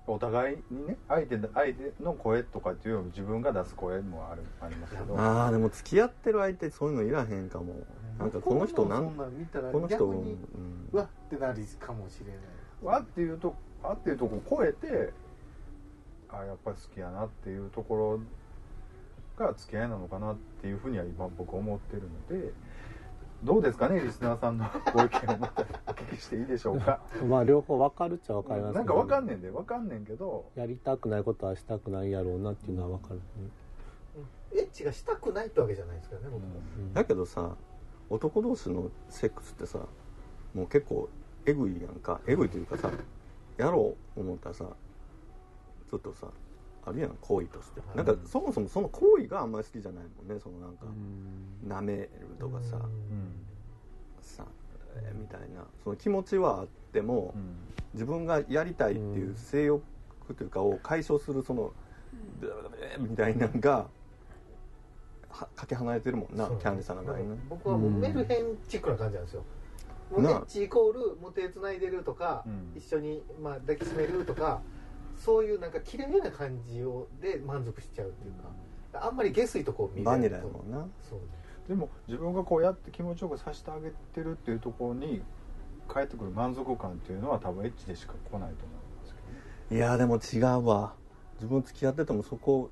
[0.06, 5.18] お互いにね相手相手の声とかっていうよりも自分が出す声もあるありますけど。
[5.18, 7.74] ああでも付き合ってる相手そういうのいらへんかも。
[8.18, 10.88] なんかこの人なんそんなん見たらこの人うん。
[10.92, 12.36] わってなるかもしれない。
[12.82, 15.12] わっていうとあっていうとこ超えて
[16.28, 18.20] あやっぱり好きやなっていうとこ
[19.38, 22.52] ろが付き合いなのかなっていうふうには今僕思ってるので
[23.44, 25.38] どうですかねリスナーさんのご意見を。
[25.38, 25.64] また
[26.06, 27.00] きしていいでしょうか？
[27.28, 30.50] まあ両方分かるっちゃ分かりますなんかわかんねんでわかんねんけど。
[30.54, 33.20] やりたくないことはしたくないやろうなっていうのは分かる、
[34.52, 36.92] エッチがしたくないってわけじゃないですけどね僕も、うん。
[36.94, 37.56] だけどさ
[38.08, 39.80] 男同士のセックスってさ
[40.54, 41.08] もう結構
[41.44, 42.20] エグいやんか。
[42.26, 42.90] エグいというかさ
[43.56, 44.66] やろう思ったらさ
[45.90, 46.28] ちょっとさ
[46.84, 47.80] あるやん行為として。
[47.80, 47.96] はい。
[47.96, 50.40] なんかそもそもその行為があんまり好きじゃないもんね。
[50.40, 51.68] そのなんかうん。
[51.68, 52.76] 舐めるとかさ。
[52.76, 53.32] うん。
[54.20, 54.44] さ
[54.96, 57.34] えーみたいなその気持ちはあっても
[57.94, 59.82] 自分がやりたいっていう性欲
[60.36, 61.72] というかを解消するその
[62.40, 63.86] ブーみたいなのが
[65.28, 67.24] はかけ離れてるもんなキャンディーさんの場合ね。
[67.50, 69.44] 僕はもうメルヘンチックな感じなんですよ、
[70.10, 72.72] もうエなあッチイコールもう手つないでるとか、うん。
[72.74, 74.62] 一緒に、まあ、抱きしめるとか
[75.16, 78.34] そういうなんか綺麗な感じをで満足しちゃうっていう
[78.92, 80.86] かあんまり下水とこう見バニるラやもんな。
[81.08, 81.18] そう
[81.68, 85.22] でも自分がこうやって気持ちよくさせてあげてるっていうところに
[85.88, 89.20] 返ってくる満足感っていうのは多分エッチでしか来ないと思うんですけ
[89.74, 89.82] どね。
[89.84, 90.94] いやでも違うわ。
[91.36, 92.70] 自分付き合っててもそこ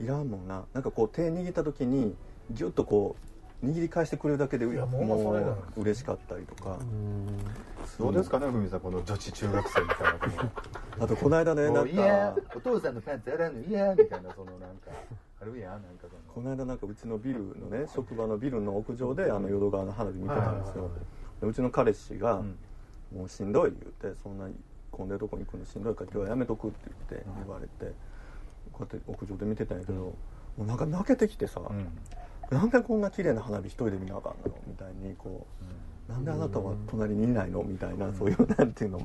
[0.00, 0.64] いらんもんな。
[0.72, 2.14] なんかこう手握った時に
[2.50, 3.16] ギュッとこ
[3.62, 5.32] う握り返してくれるだけでいやも
[5.76, 6.78] う嬉しかったりとか。
[6.80, 7.26] うん。
[7.98, 10.18] どうですかねふみさんこの女子中学生みたいなこ
[11.00, 14.90] あとこの間ねのなんもういやかお父さんのパンツ洗うのいやみたいなそのなんか
[15.40, 20.90] あるやんなんかそこのの間なんかうちのビルのね職場のビルの屋上であの淀川の花火見てたんですよ。
[21.40, 22.58] でうちの彼氏がうん
[23.14, 24.48] 「もうしんどい」言って「そんな
[24.90, 27.92] 混んでるとこに行くのしんどいから今日はやめとく」って言って言われて
[28.72, 30.14] こうやって屋上で見てたんやけども
[30.60, 31.88] うなんか泣けてきてさうん。
[32.50, 35.46] なんでこんな綺麗な花火一人で見なあかんのみたいにこ
[36.08, 39.00] うなんであなたは隣にいないのみたいなそういうなんていうの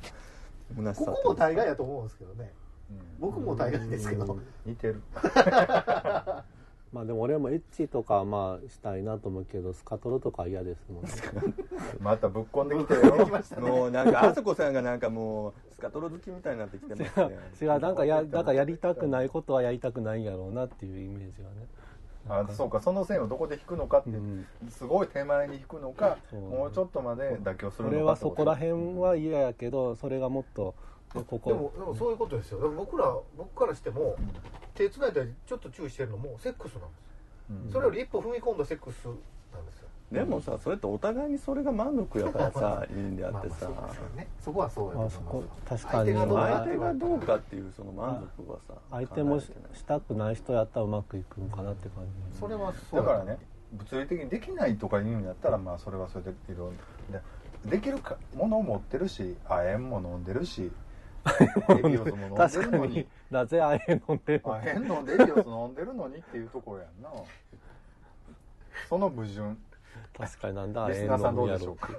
[0.76, 2.54] 虚しさここも大概やと思うんですけどね。
[2.65, 2.70] うん
[3.19, 4.38] 僕も大概ですけど。
[4.65, 5.01] 似てる。
[6.93, 11.10] まあでも俺もエッチとかはまあしたいなと思うけどスカトロとかは嫌ですもんね。
[12.01, 13.30] またぶっこんできてるよ。
[13.62, 17.39] もうなんかあそこさんがなんかもうスカトロ好きみたいになってきてますね。
[17.62, 21.67] 違うなんかやだからやりたくないことはやりたくないんやろうなっていうイメージがね。
[22.27, 24.45] あそうかその線をどこで引くのかってうん。
[24.69, 26.41] すごい手前に引くのかそう。
[26.41, 30.75] もうちょっとまで妥協するのか俺はそこら辺は嫌やけどそれがもっと
[31.19, 32.62] こでこもでもそういうことですよ。
[32.62, 34.15] でも僕ら僕からしても
[34.74, 37.04] 手つないだりちょっと注意してるのもセックスなんですよ。
[37.65, 37.71] うん。
[37.71, 39.12] それより一歩踏み込んだセックスな
[39.60, 39.88] んですよ。
[40.12, 43.69] でもさそれってお互いにそれが満足やからさいいんであってさ。
[43.69, 44.28] まあまあそうですよね。
[44.39, 45.15] そこはそうやと思います。
[45.15, 45.93] あそこ確かに。
[45.93, 49.52] 相手がどう相か手がどうかっていうその満足はさ相手もし
[49.86, 52.39] たくない人やったらうまくいくんかなって感じ。
[52.39, 53.38] それはそうだからね
[53.74, 56.71] 物理的にできないとか言うんやったらまあそれはそれでいろい
[57.13, 57.19] ろ。
[57.19, 57.21] で
[57.65, 60.71] できるかものを持ってるし亜鉛も飲んでるし
[61.23, 62.03] 確かにる
[62.71, 63.07] のに。
[63.29, 64.55] なぜあえ飲んでるの？
[64.55, 67.10] 亜鉛飲んでエビオス飲んでるのにっていうところやんな。
[68.89, 69.55] その矛盾。
[70.17, 71.89] 確かになんだあえリスナーさん飲むやろどうでしょうか？
[71.91, 71.97] じ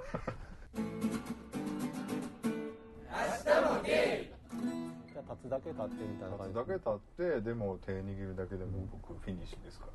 [5.17, 6.53] ゃあ立つだけ立ってみたいな感じ。
[6.53, 9.91] だけ立ってでも手握るだけでも僕フィニッシュですから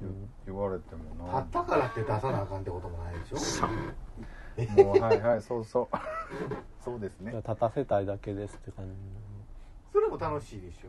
[0.00, 1.40] 言,、言われてもな。
[1.40, 3.66] 立ったからって出さなあかんってこともないでしょ？
[4.84, 5.96] もうはいはいそうそう。
[6.84, 7.32] そうですね。
[7.32, 8.92] 立たせたいだけですって感じ
[9.92, 10.88] それも楽しいでしょ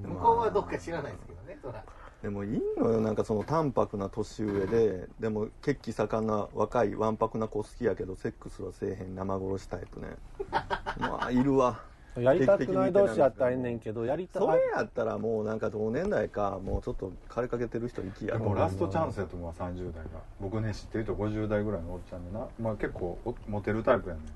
[0.00, 0.14] でも。
[0.14, 1.84] 向こうはどっか知らないですけどねそら。
[2.22, 10.16] でもいいのよなんかその淡白な年上ででも血気盛んな若いわんぱくな子好きやけどセックスはせえへん生殺しタイプね。
[11.00, 11.80] まあいるわ
[12.18, 20.10] やりたくない同士やったらええねんけどやりたそれやったらもうなんか同年代かもうちょっと枯れかけてる人行きやでろもラストチャンスやと思うわ30代が。
[20.40, 24.24] 僕ね知ってる人50代ぐらいのおっちゃんでな、まあ、結構おモテるタイプやねん。
[24.24, 24.32] で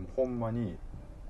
[0.00, 0.76] もほんまに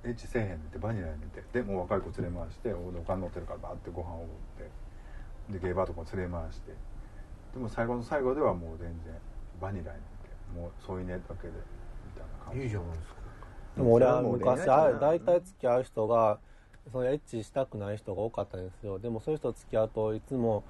[0.04, 1.42] エッチせえへんねんってバニラやねんて。
[1.52, 5.58] でもう若い子連れ回してお金乗ってるからバーってご飯をおごって。
[5.58, 6.72] でゲーバーとかも連れ回して。
[7.54, 9.12] でも最後の最後ではもう全然
[9.60, 10.60] バニラやねんて。
[10.60, 12.62] もう添い寝だけでみたいな感じ。
[12.62, 13.13] いいじゃないですか
[13.76, 16.38] でも俺は昔大体付き合う人が
[16.92, 18.98] そのエッチしたくない人が多かったんですよ。
[18.98, 20.64] でもそういう人と付き合うといつも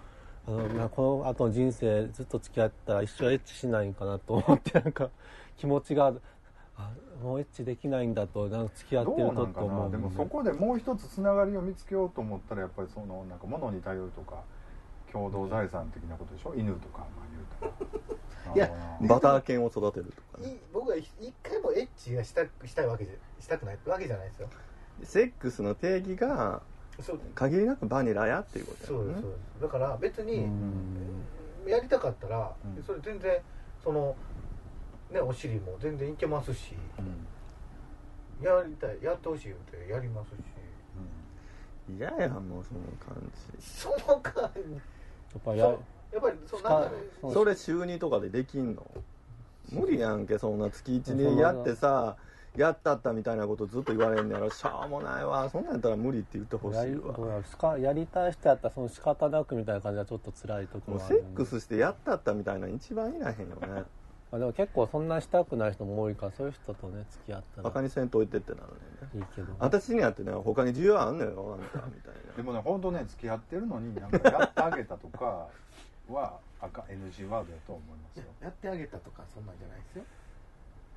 [0.46, 5.10] あのなこの後の人生ずっと付き合ったら一生エッチしないんかなと思ってなんか
[5.56, 6.12] 気持ちが
[6.76, 6.90] あ
[7.22, 9.84] もうエッチできないんだとなんか付き合ってるとと思う。
[9.84, 14.42] なでもそこでもう一つつながりを見つけようと思ったらやっぱりそのなんか物に頼るとか
[15.12, 16.54] 共同財産的なことでしょ？
[16.56, 17.26] 犬とかまあ
[17.60, 18.13] 言うたら
[18.54, 20.54] いやバター犬を育てるとかね。
[20.54, 21.08] い僕は一
[21.42, 24.48] 回もエッチがしたしたいわけじゃしたくないわけじゃないですよ。
[25.02, 26.62] セックスの定義が
[27.00, 27.20] そう。
[27.34, 29.04] 限りなくバニラやっていうことやね。
[29.04, 29.30] そうですそう。
[29.30, 31.24] ですだから別うにん。
[31.66, 32.82] やりたかったら、うん。
[32.82, 33.38] それ全然
[33.82, 34.14] その
[35.10, 37.02] ねお尻も全然いけますしう
[38.42, 38.44] ん。
[38.44, 40.34] やりたいやってほしい言うてやりますし。
[41.98, 44.72] 嫌やもうその感その感じ。
[44.72, 44.78] や
[45.38, 45.76] っぱりや
[46.14, 48.86] やっぱりそのなんかねそそれ週2とかでできんの？
[49.72, 52.16] 無理やんけそんな月1でやってさ
[52.56, 54.48] やったったみたいなことずっと言われんねやろ。
[54.48, 55.50] しょうもないわ。
[55.50, 56.84] そんなんやったら無理って言ってほしいわ。
[56.84, 61.14] やろしかやりたい人やったらその仕方なくみたいな感じはちょっと辛いところはある。
[61.16, 63.82] もうセックスしてやったったみたいなの一番いらへんよね。
[64.30, 67.62] まあでも結構そんなしたくない人も多いからそういう人とね付き合ったら。
[67.64, 68.68] バカにせんといてってなるね。
[69.16, 69.48] いいけど。
[69.58, 72.36] 私にやってね他に需要あんのよあんたみたいな。
[72.36, 75.48] でもね本当ね付き合ってるのになんかやってあげたとか
[76.08, 78.24] は赤 NG ワードやと思いますよ。
[78.40, 80.04] やってあげたとかそんなんじゃないですよ。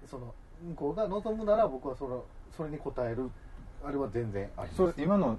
[0.09, 0.33] その
[0.69, 2.23] 向こうが望むなら僕はその
[2.55, 3.29] それに応える
[3.85, 4.77] あれは全然あります。
[4.77, 5.37] それ今の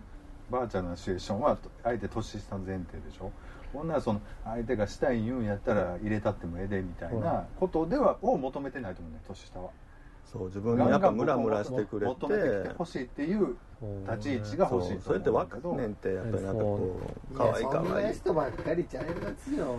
[0.50, 3.30] バーチャルなシチュエーションは相手年下前提でしょ。
[3.72, 9.70] ほんならその相手がしたい言うんやったら入れたってもええでみたいなことではを求めてないと思うね年下は
[10.30, 12.12] そう自分にやっぱムラムラしてくれて。
[12.12, 13.56] 求めてきてほしいっていう
[14.06, 15.70] 立ち位置が欲しいとそうそれって思うんだけど。
[15.70, 17.00] 分かんねんってやっぱりなんかこ
[17.32, 19.76] う可愛い可そん愛ない人ばっかりちゃいますよ。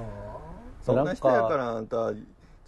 [0.81, 2.17] そんな人やからあんたち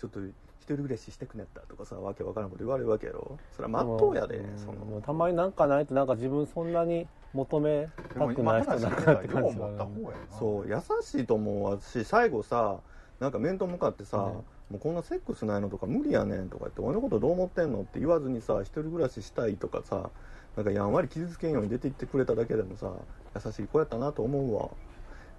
[0.03, 3.39] ょっと一人暮らししてくねったとかさわけわからんこと言われるわけやろ。
[3.51, 4.57] それはまっとうやでうん。
[4.57, 5.01] その。
[5.01, 9.57] たまになんかないとなんか自分そんなに求めたくない人なんかって感じ
[10.37, 12.77] そう優しいと思うし最後さ
[13.19, 14.31] なんか面と向かってさ、
[14.71, 17.81] もうこんなセックスないのとか無理やねんとか言って俺のことどう思ってんの？
[17.81, 20.09] って言わずにさ一人暮らししたいとかさ
[20.55, 22.91] なんかやんわり傷つけんように出て行ってくれただけでもさ
[23.35, 24.69] 優しい子やったなと思うわ。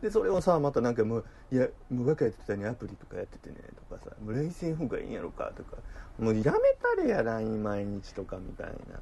[0.03, 3.57] でそれをさまたなんかもういやもう若い時にアプリとかやっててね
[3.89, 5.77] とかさもうせん方がいいんやろかとか
[6.19, 8.99] もうやめたれや LINE 毎日とかみたいな。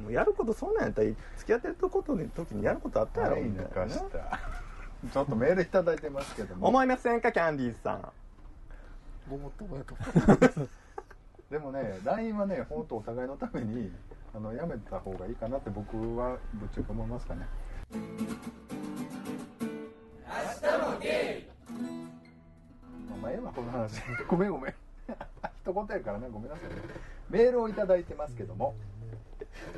[0.00, 3.70] もうやることそんなんやったら付き合ってることに時にやることあったやろはいみたいな。
[3.70, 4.38] 抜かした
[5.12, 6.68] ちょっとメールいただいてますけども。
[6.68, 8.08] 思いませんかキャンディーズさん
[9.32, 9.96] ごもっともやと。
[11.50, 13.90] でもね LINE はね本当お互いのために
[14.34, 17.46] あのやめた方がいいかなって僕はぶっちゃけ思いますかね。
[17.90, 17.98] 明
[20.68, 21.52] 日もゲイ。
[23.22, 24.02] まあええわこの話。
[24.28, 24.74] ごめんごめん。
[25.62, 26.76] 一言やからねごめんなさいね。
[27.30, 28.74] メールをいただいてますけども。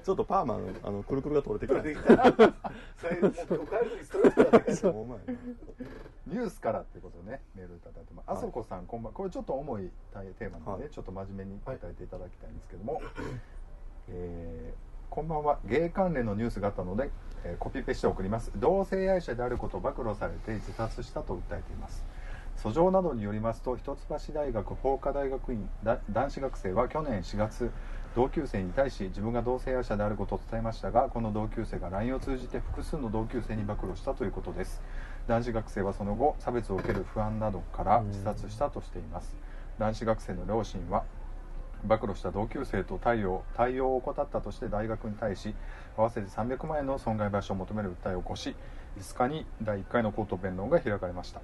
[0.04, 2.24] ちょっとパーマのあのくるくるが取れてきた。
[2.96, 4.90] それ もう今日帰る時ストレートだったから。
[4.90, 5.18] お前
[6.26, 8.38] ニュースからってことでねメールいただいてます、はい。
[8.38, 9.90] あそこさんこんばんこれちょっと重い
[10.38, 10.92] テーマなんで、はい。
[10.92, 13.02] ちょっと真面目に答えていただきたいんですけども、
[14.08, 15.60] えーこんばんは。
[15.64, 17.08] ゲイ関連のニュースがあったので、
[17.44, 18.50] えーコピペして送ります。
[18.56, 22.04] 同性愛者であることを暴露されて自殺したと訴えています。
[22.56, 27.70] 訴状などによりますと一橋大学法科大学院だ男子学生は去年4月
[28.14, 34.82] 同級生に対し自分が同性愛者であることを伝えましたがこの同級生が LINE を通じて複数の同級生に暴露したということです
[35.26, 39.34] 男子学生はその後差別を受ける不安などから自殺したとしています。
[39.78, 41.04] 男子学生の両親は
[41.84, 45.54] 暴露した同級生と対応対応を怠ったとして大学に対し
[45.96, 48.54] 合わせて300万円の損害賠償を求める訴えを起こし
[48.98, 51.40] 5日に第1回の口頭弁論が開かれました。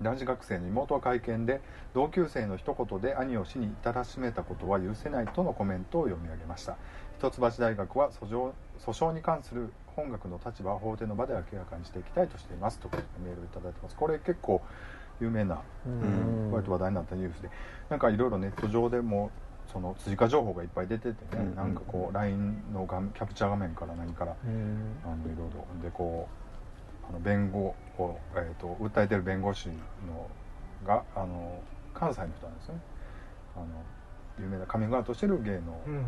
[0.00, 1.60] 男子学生の妹は会見で
[1.92, 6.76] 同級生の一言で兄を死に至らしめたことは許せないとのコメントを読み上げました。
[7.18, 13.96] 一橋大学は訴状訴訟に関する本学の立場は法廷の場で明らかにしていきたいとしていますとメールをいただいてます。
[13.96, 14.62] これ結構
[15.20, 16.52] 有名なうん。
[16.52, 17.50] 割と話題になったニュースで。
[17.90, 19.32] なんかいろいろネット上でも
[19.72, 21.54] その追加情報がいっぱい出ててね、うん。
[21.56, 24.96] なんかこう LINE の画面キャプチャー画面から何からうん。
[25.04, 25.66] あのいろいろ。
[25.82, 26.28] でこ
[27.04, 29.74] うあの弁護を、えー、と訴えてる弁護士の
[30.86, 31.60] があの
[31.92, 32.80] 関西の人なんですよね。
[33.56, 33.66] あの
[34.38, 36.04] 有名なカミングアウトしてる芸のうんうん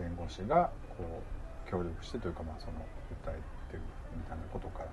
[0.00, 2.72] 弁護士がこう協力してというかまあその
[3.26, 3.40] 訴え
[3.70, 3.82] てる
[4.16, 4.88] みたいなことから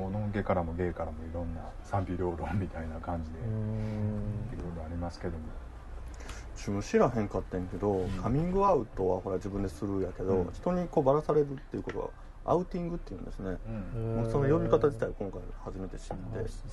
[0.00, 3.42] もうノンゲからもゲイからもいろんな賛否両論みたいな感じでい
[4.62, 5.44] ろいろありますけども。
[6.56, 8.08] 自分知らへんかったんやけど、ん。
[8.22, 10.52] カミングアウトはほら自分でするやけど、うん。
[10.52, 12.08] 人にこうばらされるっていうことは
[12.46, 13.58] アウティングっていうんですね、
[13.94, 14.16] うん。
[14.16, 16.14] もうその呼び方自体今回初めて知って、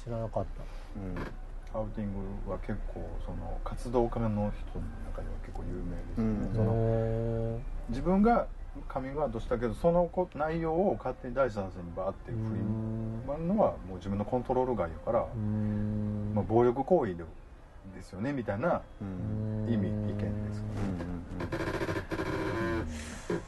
[0.04, 0.64] 知らなかった。
[1.00, 1.80] うん。
[1.80, 2.14] アウティン
[2.46, 6.56] グは結構その活動家の人の中では結構有名ですよね、うん。
[6.56, 7.60] そのへ
[7.90, 8.48] 自分が
[8.90, 12.62] カミングアウトしたけどそのこ内容を勝手に第三者にバーってー振り
[13.28, 16.34] 回るのはもう自分のコントロール外やから、うん。
[16.34, 17.24] まあ、暴力行為で
[17.96, 19.72] ですよねみたいなうん。
[19.72, 20.98] 意味意見ですうんうん。
[23.34, 23.42] うん。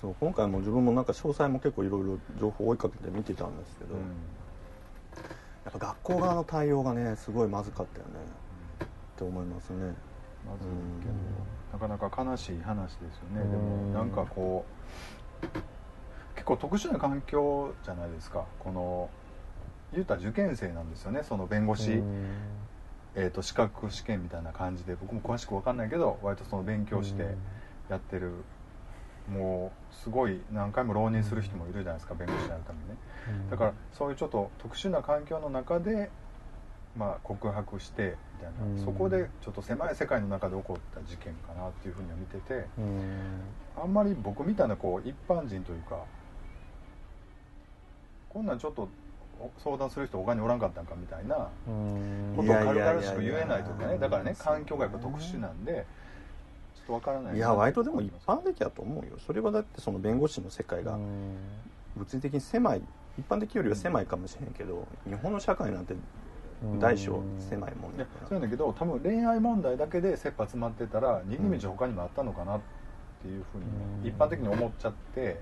[0.00, 4.00] そう今回も自分もなんか詳細も結構いろいろ情報追いかけて見てたんですけど、や
[5.70, 8.12] っぱ学校側の対応がねすごいまずかったよね。
[9.14, 9.94] って思いますね
[10.46, 14.64] まずいけど、なかなか悲しい話ですよね、でもなんかこ
[15.42, 15.46] う
[16.34, 18.44] 結構特殊な環境じゃないですか。
[18.58, 19.08] この
[19.92, 21.22] 言うたら受験生なんですよね。
[21.22, 22.02] その弁護士、
[23.14, 24.96] えー、と資格試験みたいな感じで。
[24.96, 27.34] 僕も詳しく分かんないけど割とその勉強して
[27.88, 28.32] やってる。
[29.32, 32.14] もうすごい何回も浪人する人もいるじゃないですか。
[32.14, 32.96] 弁護士になるためにね。
[33.50, 36.10] だからそういうちょっと特殊な環境の中で
[36.96, 38.84] まあ告白してみたいな。
[38.84, 42.66] そこでちょっと狭い世界の中で起こった事件かなっていうふうには見てて
[43.76, 45.98] あんまり僕みたいなこう一般人というか
[48.28, 48.88] こんなんちょっと
[49.58, 53.98] 相談する人他におらんかったんかみたいなことを軽々しく言えないとかね。
[53.98, 55.86] だからね環境がやっぱ特殊なんで
[56.74, 59.18] ちょっとわからないいや割とでも一般的だと思うよ。
[59.26, 60.98] それはだってその弁護士の世界が
[61.96, 62.82] 物理的に狭い
[63.18, 65.94] 一般的よりは狭いかもしれんけど日本の社会なんて
[66.80, 68.28] 大小狭いもんだから。
[68.28, 72.60] そうやんだけど多分恋愛問題だけで切羽詰まってたら逃げ道他にもあったのかなっ
[73.22, 73.58] ていうふう
[74.02, 75.40] に一般的に思っちゃって。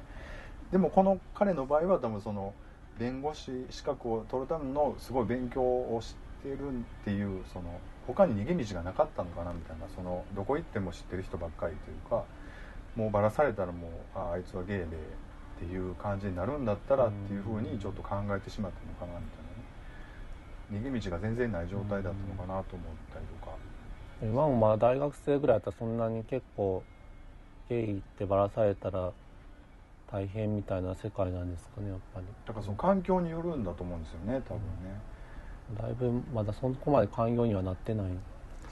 [0.72, 2.54] でもこの彼の場合は多分その
[2.98, 6.72] 弁護士資格を取るためのすごい勉強をしてるっ
[7.04, 12.24] ていうその他に逃げ道がなかったのかなみたいなそのどこ行っても知ってる人ばっかりというか
[12.96, 14.88] もうバラされたらもうああいつはゲイでっ
[15.58, 19.41] ていう感じになるんだったらっていうふうにちょっと考えてしまったのかなみたいな。
[19.41, 19.41] ね
[20.72, 23.52] 逃げ道が全然ない状態だったのかなと思ったりとか。
[24.22, 26.82] 今もまあ大学生ぐらいだったらそんなに結構
[27.68, 29.12] ゲイってばらされたら
[30.10, 32.26] 大変みたいな世界なんですかねやっぱり。
[32.46, 35.00] だからその環境によるんだと思うんですよね多分ね、
[35.80, 38.06] だいぶまだそこまで寛容にはなってない。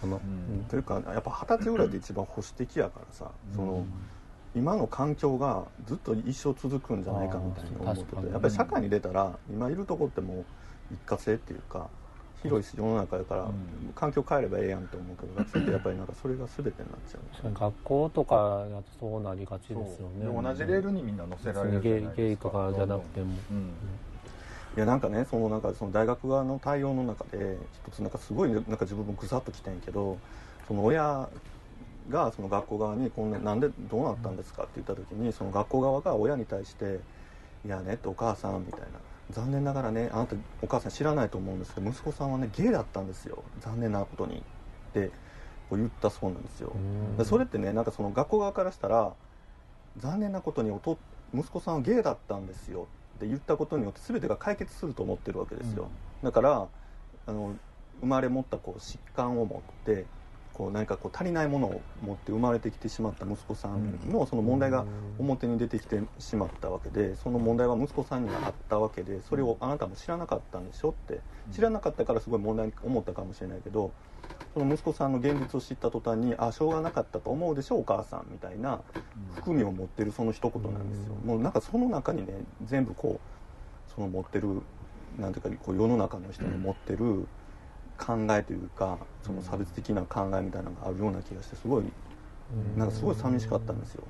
[0.01, 0.65] かな、うん。
[0.69, 3.85] というかやっぱ二十歳ぐらいで一番保守的やからさ、その
[4.55, 10.45] 今の環境がずっと一生続くんじゃないかみたいに思っててやっぱり社会に出たら今いるとこってもう
[10.91, 11.89] 一過性っていうか
[12.43, 13.93] 広い世の中やからうん。
[13.95, 17.21] 環境変えればええやんと思うけど学生ってやっぱりなんかそれが 全てになっちゃう。
[17.31, 20.43] 確かに学校とかだとそうなりがちですよね。
[20.43, 22.23] 同じレールにみんな乗せられるじゃゲイないですか。
[22.23, 23.35] ゲイとかじゃなくても。
[23.51, 23.73] うん。
[24.77, 30.17] いやなんかねそのなんかその大学側の対応の中で一つなんかすごいなんか自分もぐさっときたんやけど
[30.69, 31.29] その親
[32.09, 37.01] がその学校側にこんな「なんでどうなったんですか?」って言った時にその学校側が親に対して
[37.67, 38.87] 「いやね」ってお母さんみたいな
[39.31, 43.43] 「残念ながらねあなたお母さん知らないと思うんですけど息子さんはねゲイだったんですよ。
[43.61, 44.39] 残念なことに」
[44.91, 45.09] って
[45.69, 46.73] こう言ったそうなんですよ。
[47.25, 49.15] それってねなんかその学校側からしたら
[49.99, 50.71] 残念なことに
[51.35, 55.89] 息子さんはゲイだったんですよって言ったことによって全てが解決すると思ってるわけですよ、
[56.23, 56.69] だから
[57.27, 57.55] あの
[58.01, 60.07] 生まれ持ったこう疾患を持って
[60.55, 64.85] こう何かこう足りないものを持って生まれてきてしまった息子さんのその問題が
[65.19, 71.21] 表に出てきてしまったわけでその問題は息子さんにはあったわけでそれをあなたも知らなかったんでしょって。
[71.53, 73.91] 知らなかったからすごい問題に思ったかもしれないけど
[74.55, 78.81] その息子さんの現実を知った途端にあしょうがなかったと思うでしょお母さんみたいな
[79.35, 81.15] 含みを持ってるその一言なんですよ。
[81.25, 82.35] もうなんかその中にね
[82.65, 84.63] 全部こうその持ってる
[85.19, 87.27] なんていうかこう世の中の人の持ってる
[88.05, 91.85] 考えというかその差別的な考えみたいなのがあるような気がしてすごい
[92.77, 94.03] なんかすごい寂しかったんですよ。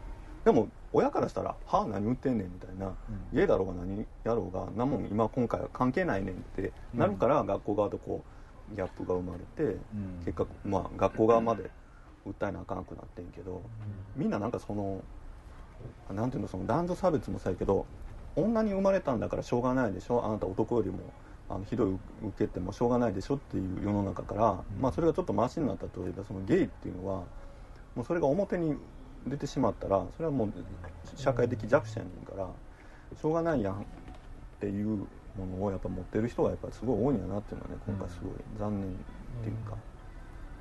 [0.45, 2.93] でも親からしたら「はあ何言ってんねん」みたいな
[3.33, 8.25] 「ゲイだろうが何やろうが何も今今回は関係ないねん」ってなるから学校側とこ
[8.73, 10.23] うギャップが生まれてうん。
[10.25, 11.71] 結果まあ学校側まで
[12.27, 13.63] 訴えなあかんくなってんけど
[14.17, 15.03] みんななんかその
[16.15, 17.87] なんていうのその男女差別もそうやけど
[18.37, 20.25] 女に生まれたんだからしょうがないでしょ？
[20.25, 20.99] あなた男よりも
[21.51, 27.25] あのひどい受けてもしょうがないでしょっていう世の中から、まあ、それがちょっとマシになったといえばそのゲイっていうのは
[27.97, 28.77] もうそれが表に
[29.27, 30.53] 出てしまったらそれはもう
[31.17, 32.49] 社会的弱者やねんから
[33.21, 33.77] しょうがないやんっ
[34.61, 35.07] ていうも
[35.59, 38.93] のをやっぱ持ってる人がやっぱりすごい多いんやなっていうのはね今回すごい残念っ
[39.43, 39.77] ていうか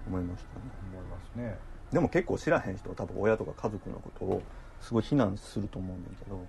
[0.08, 0.62] 思いましたね。
[0.92, 1.58] 思いますね。
[1.94, 4.42] でも結構知らへん人は多分親とか家族のことを
[4.82, 6.40] すごい非難すると思うんだけど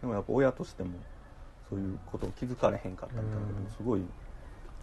[0.00, 0.90] でもやっぱ親としても
[1.70, 4.02] そういうことを気づかれへんかったみたいなこともすごい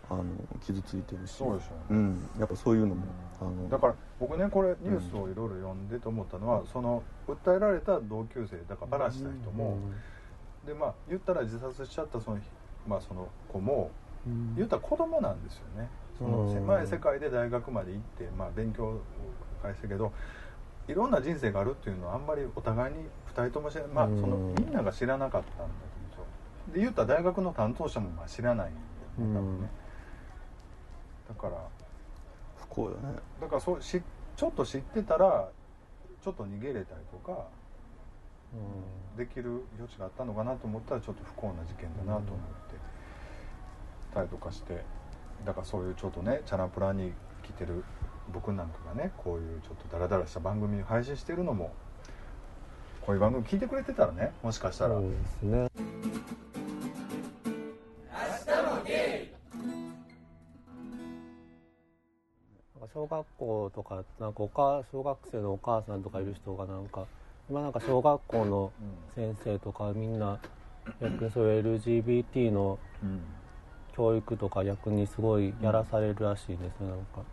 [0.09, 0.23] あの
[0.65, 1.31] 傷ついてるし。
[1.31, 1.99] そうでしょうね。
[1.99, 3.03] うん、やっぱそういうのも、
[3.41, 3.69] あの。
[3.69, 9.77] だから僕ねこれニュースをいろいろ読んでと思ったのは、その訴えられた同級生だからバラした人も、
[10.65, 12.39] でまあ言ったら自殺しちゃったその,、
[12.87, 13.91] まあ、その子も
[14.55, 15.89] 言ったら子供なんですよね。
[16.17, 16.53] そのうん。
[16.53, 19.01] 狭い世界で大学まで行って、まあ、勉強を
[19.61, 20.11] 返したけど
[20.87, 23.03] いろんな人生があるっていうのはあんまりお互いに
[23.35, 24.21] 2人とも知らまあうん。
[24.21, 25.86] そのみんなが知らなかったんだ
[26.73, 28.73] で言ったら大学の担当者もまあ知らないん
[29.19, 29.69] だよね多分ね。
[31.29, 31.57] だから
[32.57, 32.95] 不幸よね。
[33.41, 34.01] だからそうし
[34.35, 35.49] ちょっと知ってたら
[36.23, 37.45] ちょっと逃げれたりとか
[39.17, 42.37] できる余地があったのかなと思ったらちょっと不幸な事件だなと思っ
[42.69, 42.75] て
[44.13, 44.83] たりとかして
[45.45, 47.11] だからそういうちょっとねチャランプラに
[47.43, 47.83] 来てる
[48.33, 51.71] 僕なんかがねこういうちょっとダラダラした番組を配信してるのも
[53.05, 55.67] こういう番組聞いてくれてたらねもしかしたら、そうですね
[62.87, 67.05] か小学校とかなんかお母小学生のお母さんとかいる人がなんか
[67.49, 68.71] 今なんか小学校の
[69.15, 70.39] 先生とかみんな
[71.01, 73.21] 逆にそういう LGBT のうん
[73.95, 77.23] 教育とか逆にすごいやらされるらしいんですよなんか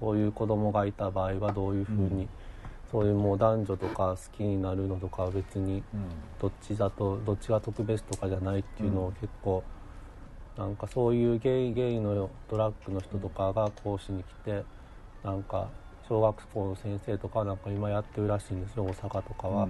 [0.00, 2.28] そういう子供がいた場合はどういうふうに、うん。
[2.90, 6.08] そういうもう男女とか好きになるのとかは別にうん。
[6.40, 9.06] どっちだとどっちが特別とかじゃないっていうのうん。
[9.08, 9.62] を結構、
[10.56, 14.64] なんかそういうゲイゲイのドラッグの人とかが講師に来て
[15.24, 15.68] なんか
[16.08, 19.68] 小学校の先生とかはなんか今やってるらしいんですよ大阪とかは、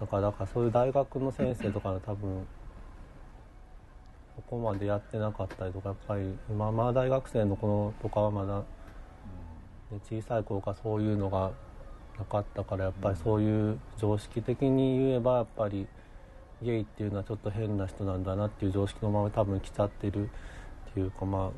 [0.00, 2.46] だからだからそういう大学の先生とかは多分
[4.34, 11.50] そこまでやってなかったりとかやっぱり今まあ大学生の子とかはまだ、ね、小さい頃からそういうのが
[12.18, 15.86] なかったからやっぱりそういう常識的に言えばやっぱり
[16.62, 20.30] ゲイっていうのはちょっと変な人なんだなっていう常識のまま多分来ちゃってる
[20.90, 21.50] っていうかまあ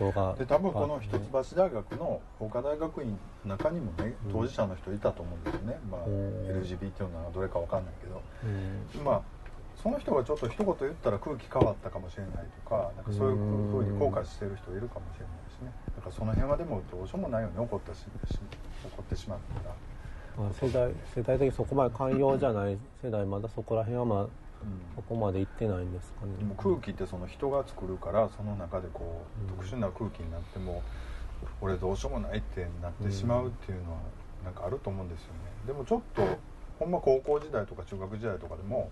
[0.00, 0.34] 人が。
[0.34, 6.62] で多分この一橋大学の法科大学院の中にもね当事者の人いたと思うんですよね、まあ、うん。
[6.62, 8.22] LGBT のはどれかわかんないけど。
[8.44, 9.04] うん。
[9.04, 9.22] まあ
[9.82, 15.72] その人がちょっと一言言ったら空気変わったかもしれないとかなんかそういうふうに後悔してる人いるかもしれないしね。
[15.96, 18.04] だからその辺はでもどうしようもないように怒ったしし
[18.84, 19.74] 怒ってしまったら、
[20.44, 24.26] まあ、世代世代的にそこまで寛容じゃない世代まだそこら辺はまあ
[24.94, 26.32] そこまで行ってないんですかね。
[26.38, 29.56] でも空気ってその人が作るからその中でこううん。
[29.56, 30.82] 特殊な空気になっても
[31.60, 33.98] 俺どうしようもないってなってしまうっていうのは
[34.44, 35.38] なんかあると思うんですよね。
[35.66, 36.22] でもちょっと
[36.78, 38.90] ほんま高校時代とか中学時代とかでも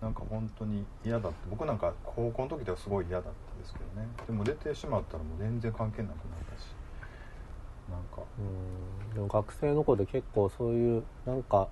[0.00, 4.08] なんか本当に嫌だって僕なんか高校の時ではすごい嫌だったんですけどね。
[4.26, 6.16] でも出てしまったらもう全然関係なくなっ
[6.56, 6.66] たし
[7.90, 9.14] なんか、うん。
[9.14, 11.68] でも学生の子で結構そういうなんか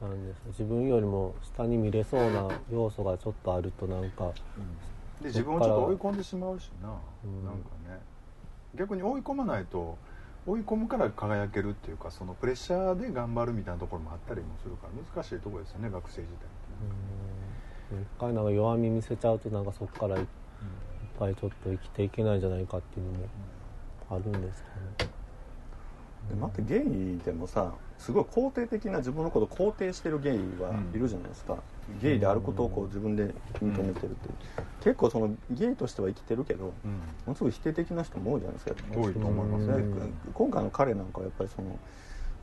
[0.00, 0.40] なんです。
[0.48, 4.32] 自分よりも下に見れそうな要素がちょっとあるとなんか
[5.20, 6.88] で自分をちょっと追い込んでしまうしな、
[7.24, 7.44] うん。
[7.44, 8.00] なんかね。
[8.74, 9.98] 逆に追い込まないと
[10.46, 16.40] 追い込むから輝けるっていうかそのプレッシャーで頑張るみたいなところもあったりもするから難しいところですよね学生時代ってね、
[17.92, 18.02] うん。
[18.02, 20.26] 一回なんか弱み見せちゃうとなんかそこからいっ
[21.18, 23.26] ぱいちょっと生きていけないんじゃないかっていうのも
[24.10, 24.68] あるんですか
[25.04, 25.10] ね。
[26.30, 31.58] でまたゲイでもさすごい肯定的な自分のことを肯定してるゲイはいるじゃないですか、
[32.00, 34.28] ゲイであることをこう自分で認めてるって、
[34.80, 37.00] 結構そのゲイとしては生きてるけどもうん。
[37.26, 38.74] のすごい否定的な人も多いじゃないですか。
[38.94, 39.76] 多いと思いますね。
[39.76, 39.82] で
[40.32, 41.78] 今回の彼なんかはやっぱりその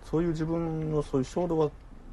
[0.05, 1.71] そういう自分のそういう衝動は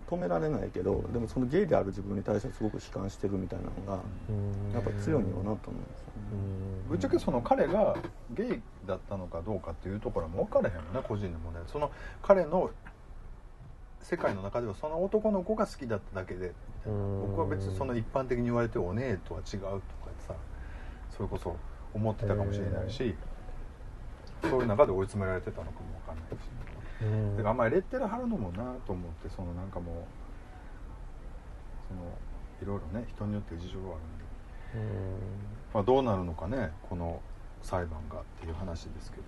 [0.09, 4.73] 止められないけどでもそのゲイである自分に対してすごく悲観してるみたいなのがうん。
[4.73, 6.23] やっぱ強いんよなと思うんですよね。
[6.33, 6.35] う
[6.87, 6.89] ん。
[6.89, 7.97] ぶっちゃけその彼が
[8.31, 11.91] ゲイだったのかどうかっていうところはもう分からへんよな個人の問題その
[12.23, 12.71] 彼の
[14.05, 16.53] 世界の中ではその男の子が好きだっただけで
[16.85, 19.83] 僕は別にその一般的に言われてるお姉とは違うとか
[20.29, 20.35] さ
[21.11, 21.57] それこそ
[21.95, 23.15] 思ってたかもしれないし
[24.43, 26.49] そういう中で追い詰められてたのかも分かんないし。
[27.03, 27.37] うん。
[27.37, 29.95] だからあんまりレッテル貼るのもなと思ってそのなんかもう
[31.89, 32.01] その
[32.63, 34.25] いろいろね人によって事情があるんで。
[34.75, 35.17] うん。
[35.73, 37.21] まあ、どうなるのかねこの
[37.63, 39.23] 裁判がっていう話ですけど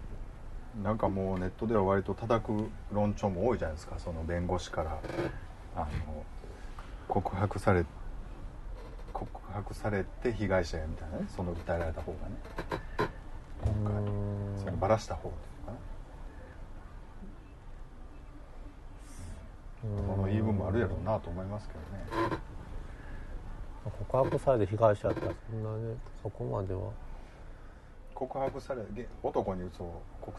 [0.83, 3.99] なんかもうネットでは割と叩く論調も多いじゃないですか。
[3.99, 4.99] その弁護士から
[5.75, 5.87] あの
[7.09, 7.85] 告白され
[9.13, 12.37] 告白されて被害者やみたいなねその訴えられた方がね。
[13.65, 15.39] 今回うんそのバラした方って
[19.87, 21.81] いうのかなその言い分もあるやろうなと思いますけど
[22.35, 22.39] ね。
[24.09, 26.91] 告白されて被害者だったらそんなねそこまでは
[28.17, 30.37] 告白されげ男に嘘を告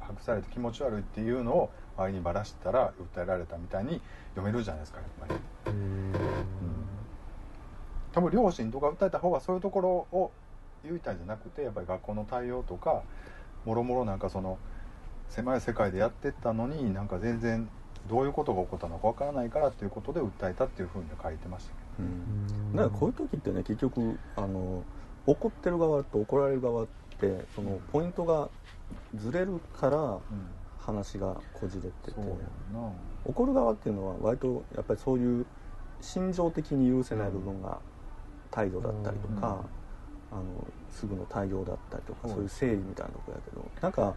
[0.00, 4.00] 白されて気持ち悪いっていうのを周りにばらしたら訴えられたみたいに
[4.34, 5.40] 読めるじゃないですかやっぱり。
[5.70, 6.12] うん。
[8.12, 10.32] 多分両親とか訴えた方がそういうところを
[10.84, 13.02] 言いたいんじゃなくてやっぱり学校の対応とか
[13.64, 14.58] もろもろなんかその
[15.28, 17.68] 狭い世界でやってったのになんか全然
[18.08, 22.72] どういうことが起こったのかわからないからっていうことで訴えたっていうふうには書いてましたけうん。
[22.76, 24.82] だからこういう時ってね結局あの
[25.26, 26.86] 怒ってる側と怒られる側っ
[27.22, 28.48] てそのポイントが
[29.16, 30.20] ずれるからど、
[30.78, 32.20] 話がこじれてて。
[33.24, 35.46] 怒る側っていうのは割とやっぱりそういう
[36.00, 37.78] 心情的に許せない部分が
[38.50, 39.64] 態度だったりとか、
[40.32, 40.42] あの
[40.90, 42.30] すぐの対応だったりとか、うん。
[42.30, 44.16] そういう誠意みたいなとこやけどなんか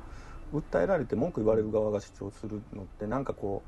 [0.52, 3.62] 訴えられて文句言われる側が主張するのってなんかこ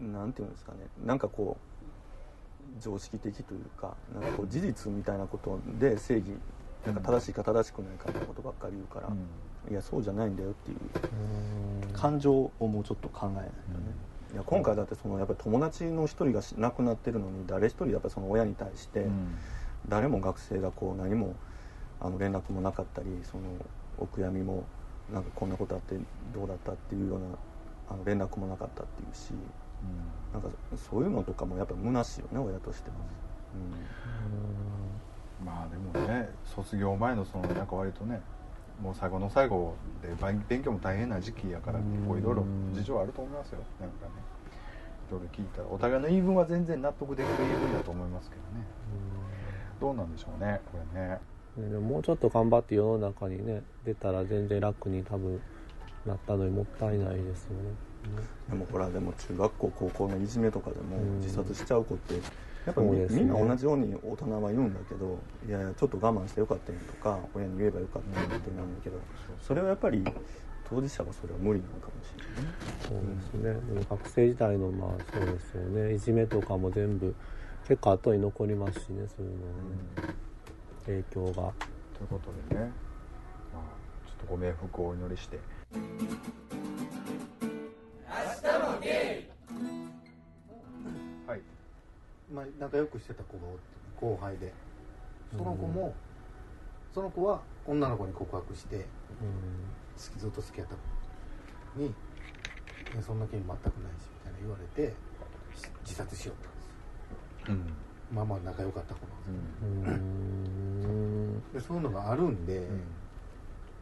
[0.00, 0.78] うなんていうんですかね。
[1.04, 6.32] なんかこう常識的というかなんかこう事実みたいなことで正義
[6.86, 9.08] なんか正しいか正しくないかってことばっかり言うから、
[9.70, 10.78] いやそうじゃないんだよっていう
[11.92, 13.52] 感情をもうちょっと考えないとね、
[14.32, 19.06] いや今回だってそのやっぱり友達の一人がし亡くなってるのに誰一人やっぱりその親に対して
[19.88, 21.36] 誰も学生がこう何も
[22.00, 23.42] あの連絡もなかったりその
[23.98, 24.64] お悔やみも
[25.12, 25.96] なんかこんなことあって
[26.34, 27.26] どうだったっていうような
[27.90, 29.32] あの連絡もなかったっていうし
[30.32, 30.48] なんか
[30.90, 32.96] そういうのとかもやっぱ虚しいよね親としては、
[35.44, 38.20] まあでもね卒業前のそのなんか割とね
[38.80, 43.58] もう最後の最後で勉勉強も大変な時期やから結構いろいろ事情あると思いますよ。
[43.80, 44.12] なんかね。
[45.08, 48.66] いろいろ聞いたらお互いの言い分は全然納得できる言い分だと思いますけどね。
[49.80, 51.18] どうなんでしょうねこれね。
[51.56, 55.40] ねでももうちょっと頑張って世の中にね出たら全然楽に多分
[56.06, 57.74] なったのにもったいないですよね、
[58.48, 61.20] でもほらでも中学校高校のいじめとかでもうん。
[61.20, 62.14] 自殺しちゃう子って
[62.66, 63.22] やっぱみ,、そうですね。
[63.24, 68.98] んな同じように大人は言うんだけどいやいやちょっと我慢してよかったんやとか親に言えばよかったんやってなんだけど
[69.40, 70.04] それはやっぱり
[70.68, 72.52] 当事者はそれは無理なのかもしれないね。
[72.88, 73.74] そうですね。
[73.74, 75.94] でも学生時代のまあそうですよね。
[75.94, 77.14] いじめとかも全部
[77.68, 80.14] 結構後に残りますしねそういうのね。
[80.86, 81.32] 影響が。
[81.32, 81.52] という
[82.08, 82.72] ことでね、
[83.52, 83.62] まあ、
[84.08, 85.38] ちょっとご冥福をお祈りして。
[88.06, 89.31] はい
[92.34, 93.60] まあ、仲良くしてた子がおって
[94.00, 94.52] 後輩で。
[95.36, 95.94] その子も、
[96.94, 98.84] その子は女の子に告白してうん。
[98.84, 98.84] 好
[100.12, 100.74] きずっと好きやった
[101.76, 101.86] 子に
[102.92, 103.56] 「いやそんな気に全くない
[103.98, 104.94] し」みたいな言われて
[105.54, 106.74] し自殺しよったんですよ。
[107.48, 107.74] うん。
[108.14, 111.42] まあまあ仲良かった子なんですようん。
[111.54, 112.68] でそういうのがあるんで、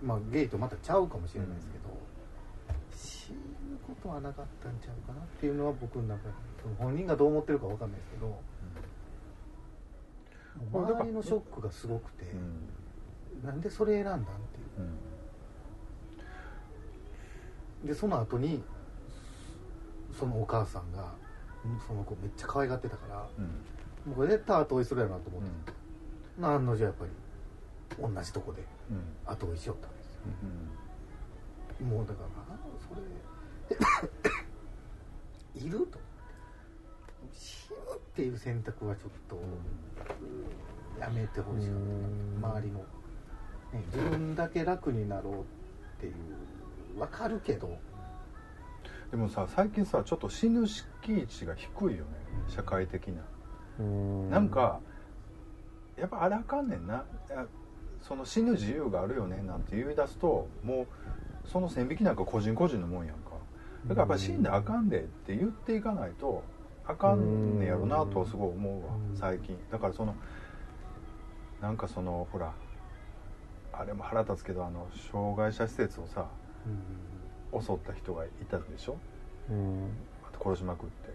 [0.03, 1.99] まあゲイとまたちゃうかもしれないですけど、
[3.31, 6.35] 死ぬことはなかったんちゃうかなっていうのは僕の中で
[6.78, 8.41] 本人がどう思ってるかわかんないですけど、
[10.72, 13.47] これだから周りのショックがすごくて、うん。
[13.47, 14.35] なんでそれ選んだんっていう。
[17.83, 17.89] うん。
[17.89, 18.62] でその後に
[20.18, 21.14] そのお母さんが
[21.87, 24.14] その子めっちゃ可愛がってたからうん。
[24.14, 25.72] これ絶対後追いするやろなと思って、
[26.43, 27.11] 案の定やっぱり
[28.14, 29.03] 同じとこでうん。
[29.24, 30.20] 後追いしよったんですよ。
[30.43, 30.89] うん
[31.83, 32.59] もうだからあ
[32.89, 33.01] それ
[35.66, 35.99] いると思って。
[37.33, 39.39] 死ぬっていう選択はちょっと、
[40.99, 41.74] やめてほしかっ
[42.41, 42.85] た周りの、ね、
[43.95, 45.37] 自分だけ楽になろうっ
[46.01, 46.14] ていう
[46.99, 47.78] わかるけど。
[49.11, 52.11] でもさ最近さちょっと死ぬ敷地が低いよね。
[52.49, 53.22] 社会的な、
[53.81, 54.31] うん。
[54.31, 54.81] なんか
[55.97, 57.05] やっぱあらあかんねんな。
[58.03, 60.87] その死ぬ自由があるよねなんて言い出すともう
[61.51, 63.30] その線引きなんか個人個人のもんやんか。
[63.86, 66.44] だからやっぱ死んだらあかんでって言っていかないと
[66.86, 69.16] あかんねやろなとすごい思うわうん。
[69.16, 69.59] 最近。
[69.70, 70.14] だからその
[71.61, 72.53] なんかそのほら
[73.72, 76.26] あれも腹立つけどあの障害者施設をさ
[77.53, 78.96] 襲った人がいたでしょ？
[79.51, 79.88] うん。
[80.22, 81.11] あと殺しまくって。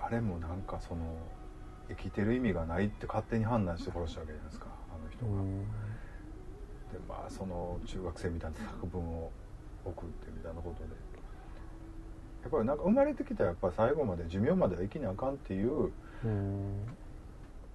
[0.00, 1.16] あれもなんかその
[1.88, 5.64] 生きてる意味がないって勝手に判断して殺したわけじゃないですかあの人が、うん
[6.92, 9.30] でまあその中学生みたいな作文を
[9.84, 10.90] 送ってみたいなことで。
[12.42, 15.92] やっぱりなんか生まれてきたらやっぱり最後まで寿命までは生きなあかんっていう
[16.24, 16.88] うん。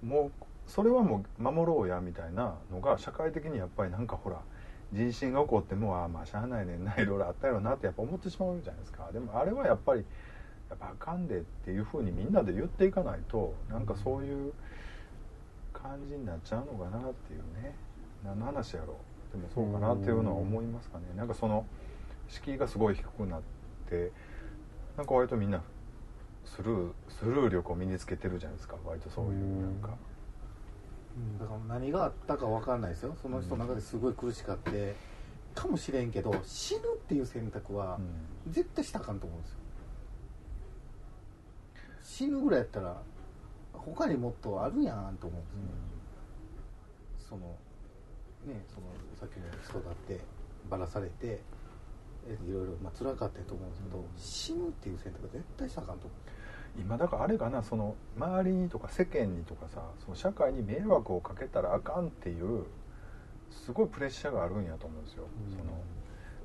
[0.02, 0.32] もう
[0.66, 4.42] それはもう守ろうやみたいなのが社会的にやっぱりなんかほら
[4.92, 9.08] 人心が起こってもああまあしゃあないねんないろいろあったやろなってやっぱ思ってしまうじゃないですか。
[9.10, 10.04] でもあれはやっぱり
[10.68, 14.52] やっぱあかんでっていうふうにみんなで言っていかないとなんかそういう
[15.72, 17.74] 感じになっちゃうのかなっていうね。
[18.24, 18.96] 何の話やろう
[19.32, 21.04] でもそうかなっていうのは思いますかね。
[21.16, 21.66] なんかその
[22.28, 23.42] 敷居がすごい低くなっ
[23.88, 24.12] て
[24.96, 25.62] なんか割とみんな
[26.44, 28.76] スルースルー力を身につけてるじゃないですか。
[28.84, 29.90] 割とそういうなんか。
[31.16, 33.16] うんだから何があったか分かんないですよ。
[33.20, 34.94] その人の中ですごい苦しかって
[35.54, 37.98] かもしれんけど死ぬっていう選択は
[38.46, 38.52] うん。
[38.52, 39.58] 絶対したらあかんと思うんですよ。
[42.02, 43.02] 死ぬぐらいやったら
[43.74, 47.54] 他にもっとあるやんと思うんですよ、その
[48.46, 48.86] ねその
[49.18, 50.20] さっきの人だって
[50.70, 51.40] ばらされて
[52.28, 56.80] えいろいろまあ辛かったと思うんですけど、死ぬっていう選択は絶対したかんと思う。
[56.80, 62.64] 今だからあれかなその周りにとか世間にとかさその社会に迷惑をかけたらあかんっていう
[63.50, 65.56] すごいプレッシャーがあるんやと思うんですよ、うん。
[65.56, 65.72] その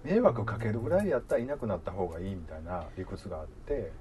[0.03, 3.91] 迷惑かけるぐらいやったらいなくなった方がいいみたいな理屈があって。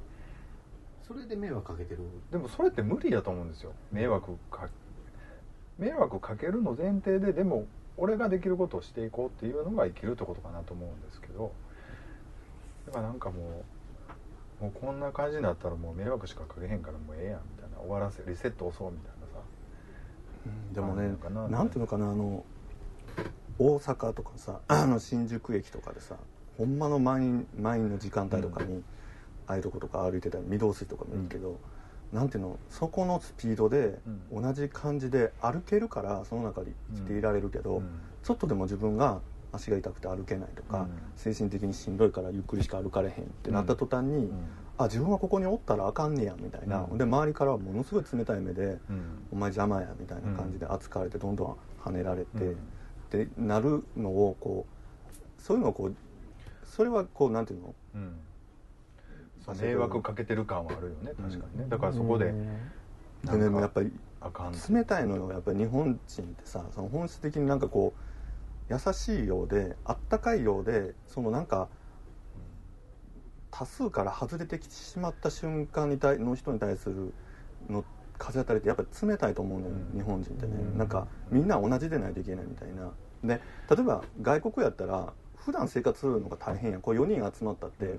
[1.06, 2.00] それで迷惑かけてる？
[2.30, 3.72] でもそれって無理やと思うんですよ。
[3.90, 4.68] 迷惑か
[5.76, 7.66] 迷惑かけるの前提ででも
[7.96, 11.52] 俺ができることをしていこうっていうのが生きるってことかなと思うんですけど
[12.86, 13.64] だからなんかも
[14.60, 19.42] うもうこんな感じになったらもう迷惑しかかけへんからもうええやんみたいな終わらせリセット押そうみたいなさ。
[20.72, 22.44] でもねあるのかななんていうのかなあの
[23.58, 26.16] 大阪とかさ あの新宿駅とかでさ
[26.58, 28.82] ほんまの満員満員の時間帯とかに、
[29.46, 31.58] ああいうとことか歩いてたり御堂筋とかもいいけど、
[32.12, 33.98] なんていうのそこのスピードで
[34.32, 37.88] う同じ感じで歩けるからその中で生きていられるけど、うん。
[38.22, 40.88] ちょっとでも自分が足が痛くて歩けないとか、うん。
[41.16, 44.44] 精神的にしんどいからゆっくりしか歩かれへんってなった途端に、うん。
[44.78, 46.98] あ自分はここにおったらあかんねやみたいな、うん。
[46.98, 49.02] で周りからはものすごい冷たい目で、うん。
[49.32, 52.52] お前邪魔やみたいな感じで扱われてどんどん跳ねられて、うん。
[52.52, 52.54] っ
[53.10, 55.94] てなるのをこうそういうのをこう
[56.66, 57.74] それはこうなんていうの？
[59.48, 61.66] 迷惑かけてる感はあるよね確かにね。
[61.68, 62.34] だからそこで
[63.24, 71.68] でねもうやっぱりあかん冷たいのよやっぱり日本人ってさその本質的になんかこう優しいようであったかいようでそのなんか
[73.50, 77.12] 多数から外れてきてしまった瞬間に対の人に対する
[77.68, 77.84] の
[78.18, 79.98] 風当たりってやっぱり冷たいと思うのよ、うん。
[79.98, 80.78] 日本人ってね、うん。
[80.78, 82.92] なんかみんな同じでないといけないみたいな。
[83.22, 83.40] で
[83.70, 87.98] 例えば外国やったら普段生活するのが大変やこう4人集まったって、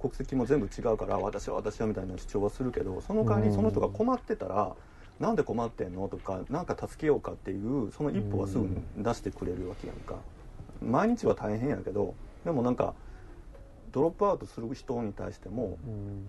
[0.00, 4.74] 国籍も全部違うから私は私はみたいな主張はするけどその代わりその人が困ってたら、
[5.18, 6.08] なんで困ってんの？
[6.08, 10.16] とかなんか助けようかっていうその一歩はすぐに出してくれるわけやんか。
[10.82, 12.94] 毎日は大変やけどでもなんか
[13.92, 15.76] ドロップアウトする人に対しても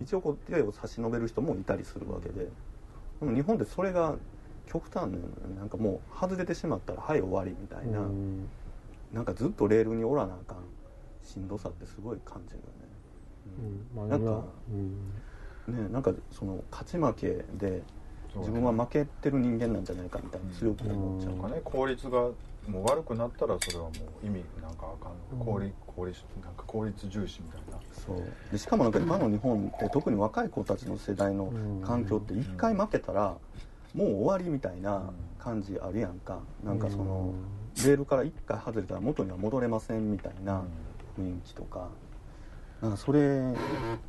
[0.02, 2.48] 一応こう手を差し伸べる人もいたりするわけで。
[3.20, 4.16] でも日本でそれが
[4.66, 5.18] 極端なの
[5.56, 8.00] なんかもう外れてしまったらはい終わりみたいな、
[9.12, 10.58] なんかずっとレールにおらなあかん
[11.24, 12.81] しんどさってすごい感じるよね
[14.08, 14.44] なんか
[15.68, 17.82] ねなんかその勝ち負けで
[18.36, 21.32] 自分は負けてる人間なんじゃないかみたいな強く思っちゃう。
[21.34, 22.30] なんかね効率が
[22.66, 23.90] もう悪くなったらそれはも
[24.22, 27.78] う意味なんかあかんの効率効率なんか効率重視みたいな。
[27.92, 28.22] そう。
[28.50, 31.52] でしかもなんか今の日本って特に若い子たちの世代の
[31.84, 33.36] 環境って一回負けたら
[33.94, 36.38] もう終わりみたいな感じあるやんか。
[36.64, 37.34] なんかその
[37.84, 40.62] レールから一回外れたら元には戻れませんみたいな
[41.18, 41.88] 雰囲気とか
[42.82, 43.40] なんかそれ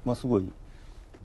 [0.04, 0.52] はすごい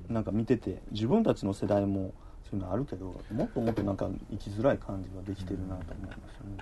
[0.09, 2.13] なんか見てて自分たちの世代も
[2.51, 6.57] そういうのあるけどもっともっとなんか生きづらい感じができてるなと思いましたね。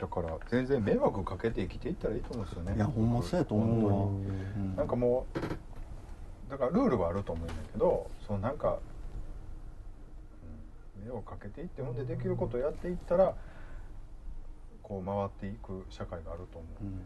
[0.00, 2.74] だから全然迷惑かけて生きていったらいいと思うんですよね。
[2.74, 4.18] いやほんまそうやと思うわ、本う
[4.60, 4.76] ん。
[4.76, 8.78] なんかもうだからルールはあると思うんだけどそのなんか、
[10.98, 13.34] うん、迷惑かけていってほんでできることをやっていったら
[14.82, 17.00] こう回っていく社会があると思う、うん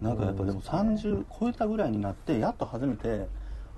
[0.00, 3.26] なんかやっぱでも30超えたぐらいになってやっと初めて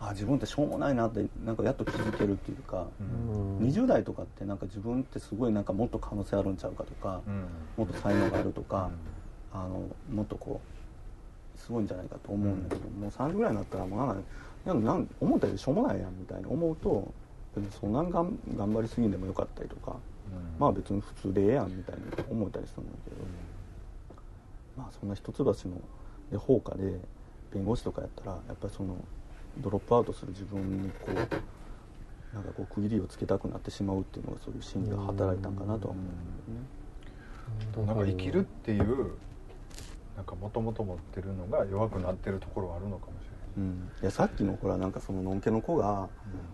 [0.01, 3.59] あ自分ってしょうもないなってなんかやっと気づけるっていうか、うん。
[3.67, 7.47] 20代とかってなんか自分ってすごいなんかもっと可能性あるんちゃうかとか、うん。
[7.79, 8.91] もっと才能があるとか、
[9.53, 10.61] あのもっとこ
[11.57, 14.13] うすごいんじゃないかと思うんだけど、もう30ぐらいになったらもうな
[14.75, 17.15] んかなん思ったよりしょうもないやんみたいに思うと
[17.81, 20.61] そんなんがん頑張りすぎんでもよかったりとか、うん。
[20.61, 23.17] まあ別に普通でええやんみたいに思ったりするんだけど、
[24.77, 25.55] まあそんな一橋の
[26.31, 27.01] で放火で
[27.53, 28.97] 弁護士とかやったらやっぱりその
[29.59, 31.15] ドロップアウトする自分にこう
[32.35, 37.87] なんかこう区切りをつけたくなってしまうっていうのがそういう心理が働いたんかなとは思うんだよね。
[37.87, 37.97] なん。
[37.97, 39.13] か生きるっていう
[40.17, 46.09] なんかもともと持ってるのが弱くなってるところはあるのかもしうん、いやさっきのほらなんかそののんけの子が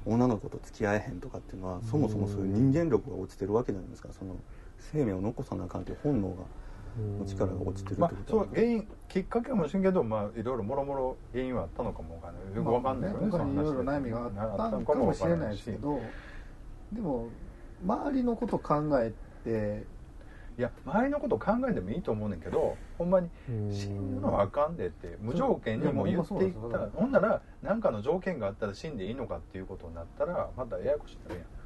[0.07, 4.11] 女の子と付き合えへんとかっていうのは、そもそもそういう人間力が落ちてるわけじゃないですか。
[4.17, 4.37] その
[4.79, 6.47] 生命を残さなあかんっていう本能がの
[7.27, 12.57] 力が落ちてるってこ、とはそう原因きっかけかもしれんけどまあいろいろもろもろ原因はあったのかもわかんない。
[12.57, 16.01] よくわかんないよね、他にいろいろ悩みがあったのかもしれないですけど
[16.93, 17.29] でも
[17.85, 19.13] 周りのこと考え
[19.45, 19.87] て
[20.59, 23.31] いや周りのこと考えてもいいと思うねんけどほんまに
[23.71, 26.77] 死ぬのはあかんでって無条件にもう言っていった。
[26.77, 31.47] らほんなら何かの条件があったら死んでいいのかっていうことになったらまたややこしくなるやん。
[31.47, 31.62] あ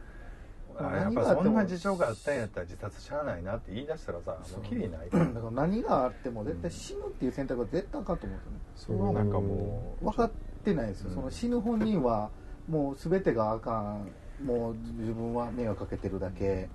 [0.80, 5.10] やっぱそんな事情があったんやったら自殺しゃあないなって言い出したらさもうきりない。
[5.10, 10.30] だから何があっても絶対死ぬっていう選択は絶対あかんと思うんですよねそれはなんかもう分かっ
[10.64, 11.14] てないですよ、うん。
[11.14, 12.30] その死ぬ本人は
[12.68, 14.10] もう全てがあかん。
[14.44, 16.68] もう自分は迷惑かけてるだけ。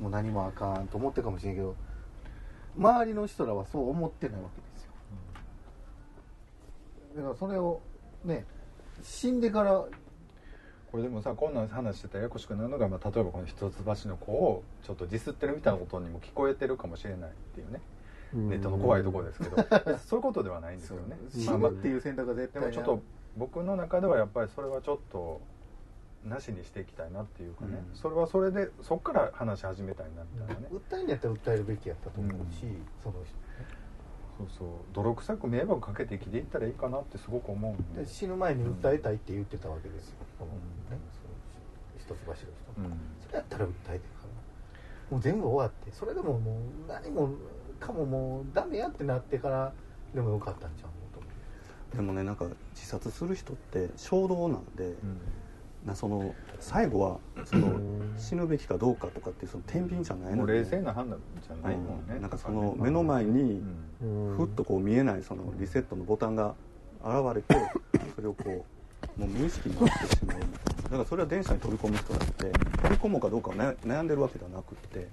[0.00, 1.76] もう何もあかんと思ってるかもしれんけど
[2.76, 4.90] 周りの人らはそう思ってないわけですよ。
[7.16, 7.80] だからそれを
[8.24, 8.44] ね
[9.04, 9.84] 死んでから
[10.94, 17.80] これでもさこんな話してたらややこしくなるのが、まあ、例えばこの一橋の子をちょっとディスってるみたいなことにも聞こえてるかもしれないっていうね。
[18.32, 19.56] ネットの怖いところですけど。
[19.98, 21.16] そういうことではないんですよね。
[21.30, 23.02] 死ぬっていう選択が絶対でもちょっと
[23.36, 25.40] 僕の中ではやっぱりそれはちょっと
[26.24, 33.34] なしにしていきたいなっていうかね、うんそれはそれでそっから話し始めたいなみたいなね、訴えんやったら訴えるべきやったと思うし、うんその人
[34.38, 34.68] そうそう。
[34.92, 38.02] 泥臭く迷惑かけて生きていったらいいかなってすごく思うんで。
[38.02, 40.48] で死ぬ前に訴えたいって言ってたわけですよ、うん。
[40.48, 40.54] その
[41.98, 42.46] 一橋の人、
[42.78, 42.98] うん。
[43.26, 44.24] それやったら訴えてるか
[45.10, 45.92] もう全部終わって。
[45.92, 47.30] それでももう何も
[47.78, 49.72] かももうダメやってなってから
[50.14, 51.28] でもよかったんちゃうのと思
[51.94, 55.20] でもねなんか自殺する人って衝動なんで、うん
[55.84, 57.78] なその最後はその
[58.16, 63.62] 死ぬべきかどうかとかってその天秤じゃないのでもう冷静な判断じゃないもんね、うんなんかその目の前に
[64.02, 66.54] うんふっとこう見えないそのリセットのボタンが
[67.02, 67.54] 現れて
[68.14, 68.64] それをこ
[69.16, 70.38] うもう無意識になってしまう。
[70.38, 75.08] みたいなだからそれは電車に飛び込む人だって飛び込もうかどうかを悩悩んでるわけではなくって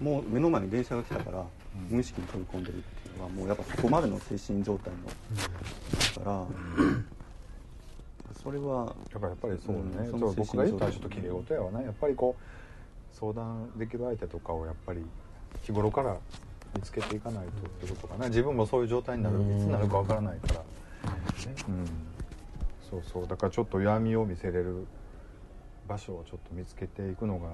[0.00, 1.44] もう目の前に電車が来たから
[1.88, 6.46] 無意識に飛び込んでるっていうのはもうやっぱそこまでの精神状態のだから
[8.42, 9.82] それはやっぱやっぱりそうね、
[10.12, 11.80] うんそ僕が言ったらちょっと綺麗事やわな。
[11.80, 15.04] やっぱりこう相談できる相手とかをやっぱり
[15.62, 16.16] 日頃から
[16.74, 18.28] 見つけていかないとってことかな。
[18.28, 20.64] 自分もそういう状態になるいつになるかわからないから、
[21.68, 21.86] うん、
[22.90, 23.26] そうそう。
[23.28, 24.86] だからちょっと闇を見せれる
[25.88, 27.48] 場所をちょっと見つけていくのが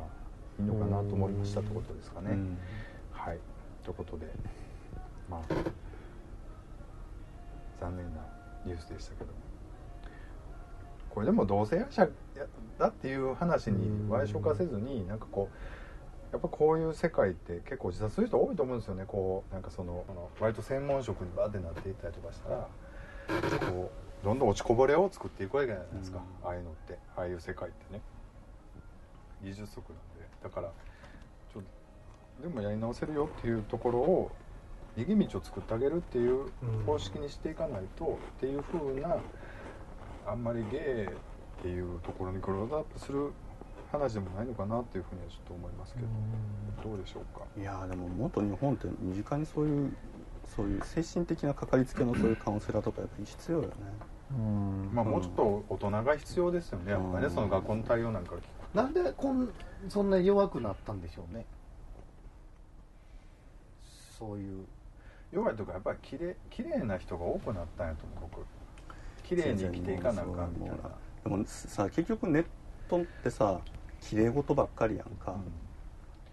[0.59, 2.59] いいのかなと思いましたってことですかね、うん。
[3.13, 3.39] はい。
[3.85, 4.27] ということで
[5.29, 5.55] まあ
[7.81, 8.21] 残念な
[8.65, 9.50] ニュースでしたけども
[11.11, 12.09] これでも同性愛者
[12.79, 15.55] だっていう話に矮小化せずになんかこう
[16.33, 19.05] やっぱこういう世界って結構自殺する人多いと思うんですよね。
[19.07, 20.05] こうなんかその
[20.39, 22.69] 割と専門職にバーってなっていったりとかしたら
[23.73, 23.91] こ
[24.23, 26.99] うどんどん落ちこぼれを作っていくわけじゃないですか、ああいうのって。
[27.17, 28.01] ああいう世界ってね。
[29.43, 30.29] 技術職なんで。
[30.45, 30.71] だから
[31.53, 31.63] ちょ
[32.41, 34.31] でもやり直せるよっていうところを
[34.97, 36.51] 逃げ道を作ってあげるっていう
[36.87, 39.17] 方式にしていかないと、っていう風な
[40.31, 41.09] あんまりゲイっ
[41.61, 43.33] ていうところにクローズアップする
[43.91, 46.07] 話でもないのかなっていうふうにはちょっと思いますけど、
[46.89, 47.45] どうでしょうか？
[47.59, 49.93] いやーでももっと日本って身近にそういう
[50.57, 53.73] そういう精神的なかかりつけのそういうカウンセラーとかやっぱり必要よね。
[54.31, 54.91] うん。
[54.95, 56.93] まあもうちょっと大人が必要ですよね。
[56.93, 57.31] やっぱりね、うん。
[57.35, 58.43] その学校の対応なんか聞く
[58.75, 59.49] うなんでこん
[59.89, 61.45] そんな弱くなったんでしょうね。
[64.17, 64.65] そういう。
[65.33, 68.45] 弱いとかやっぱりきれ綺麗な人が多くなったんやと思う僕
[69.31, 70.77] 綺麗に生きていかなあかんみたいな、
[71.23, 72.45] でもさ結局ネッ
[72.89, 73.61] トってさ
[74.01, 75.37] 綺麗事ばっかりやんか、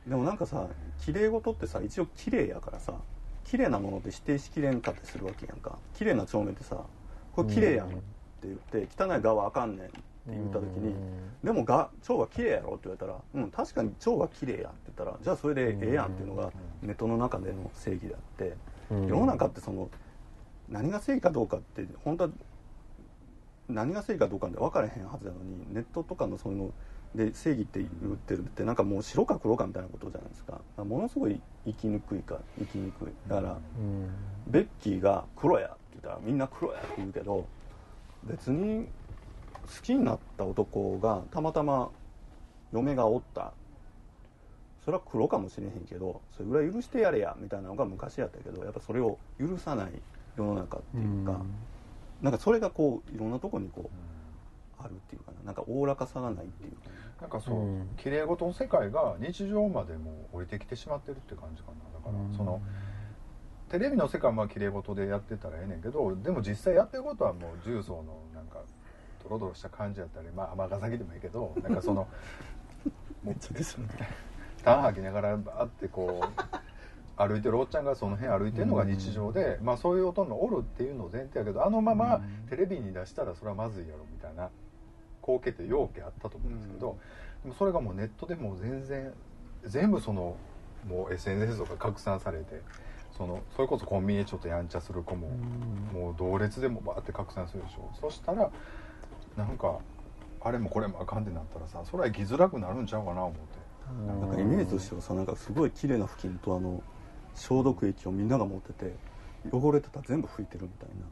[0.07, 0.67] でもなんかさ
[0.99, 2.93] 綺麗事ってさ一応綺麗やからさ
[3.43, 5.77] 綺麗なものって指定しきれんかったりするわけやんか。
[5.93, 6.83] 綺麗な帳面ってさ
[7.33, 7.97] これ綺麗やんって
[8.45, 10.95] 言って汚い側はあかんねんって言った時に
[11.43, 18.53] でもが蝶は綺麗やろって言われたらうん確かに蝶は綺麗やって言ったらじゃあそれでええやんっていうのがネットの中での正義であって
[18.89, 19.07] うん。
[19.07, 19.87] 世の中ってその
[20.67, 22.29] 何が正義かどうかって本当は
[23.70, 26.74] 何が正義かどうかって分からへんはずなのにネットとかのそういうの
[27.15, 30.61] で正義って言ってるってなんかもう白か黒かみたいなことじゃないですか。
[30.84, 33.07] ものすごい生きにくいか生きにくい。
[33.28, 34.09] だから、うん。
[34.47, 37.45] ベッキーが黒やって言ったらみんな黒やって言うけど
[38.24, 38.88] 別に
[39.63, 41.89] 好きになった男がたまたま
[42.72, 43.53] 嫁がおった。
[44.86, 49.91] それは黒かもしれへんけどそれぐらい許してやれやみたいなのが昔やったけどやっぱそれを許さない
[50.38, 51.41] 世の中っていうか、
[52.22, 53.89] なんかそれがこういろんなとこにこ
[54.80, 55.38] うあるっていうかな。
[55.45, 56.89] なんかおおらかさがないっていうか
[57.22, 57.28] な。
[57.28, 57.89] んかそう、うん。
[57.97, 61.99] 綺麗事の世界が日常までもう降りてきてしまってるって感じかな。
[61.99, 62.61] だから、その
[63.70, 68.61] テレビの世界はまあ綺麗事でやってたらええねんけどでも実際やってることはもう重曹のなんか
[69.24, 72.07] ドロドロした感じやったりまあ尼崎でもいいけどなんかその
[73.24, 73.36] もう
[74.63, 76.56] タン吐きながらバーってこう
[77.18, 84.49] 歩いてるおっちゃんがその辺歩いてるのが日常で、まあそういう大人おるっていうのを前提やけどあのままテレビに出したらそれはまずいやろみたいな
[85.22, 86.97] 光景って要件あったと思うんですけど、
[87.43, 89.11] でもそれがもうネットでもう全然
[89.65, 90.38] 全部その
[90.88, 92.61] もう SNS とか拡散されて
[93.18, 95.30] そのそれこそコンビニでちょっとやんちゃする子も、
[95.91, 97.89] もう同列でもバーって拡散するでしょ。
[97.99, 98.51] そしたら
[99.36, 99.80] なんか
[100.41, 103.68] あれもこれもあかんってなったらさそれは生きづらくなるんちゃうかな思って。
[104.05, 106.84] なんかイメージとしてはさなんかすごい綺麗な布巾とあの
[107.38, 108.93] 消毒液をみんなが持ってて
[109.51, 111.05] 汚れてたら全部拭いてるみたいな。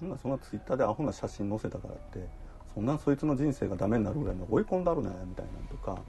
[0.00, 2.20] なんかそんなツイッターでアホな写真載せたからって
[2.72, 6.00] そんなそいつの人生がダメになるぐらいの追い込んだるねみたいなのとか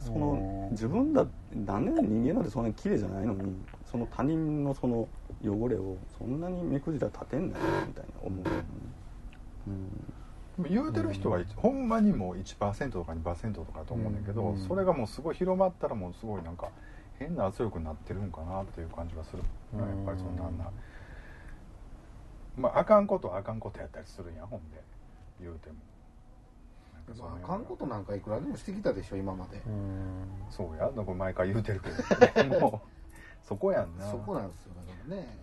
[0.00, 3.52] その自分だ何年人間なんてそんなに綺麗じゃないのに
[3.84, 5.06] その他人のその
[5.44, 8.44] 汚れをそんなに目くじら立てんなよみたいな思う、
[10.58, 16.70] うん、言うてる人は、ほんまにもう1%とか2%とかと思うんだけど、それがもうすごい広まったらもうすごいなんか
[17.20, 19.42] 変な圧力になってるんかなっていう感じがする、
[19.76, 20.58] やっぱりそんなあん。
[20.58, 20.70] な
[22.56, 24.82] まああかんことはあかんことやったりするんやほんで。
[25.40, 25.76] 言うても。
[27.18, 29.60] まあ、あかんことなんかいくらでもしてきたでしょ今まで、
[30.48, 34.10] そうやだから毎回言うてるけど もうそこやんな。
[34.10, 35.38] そこなんですよだからね。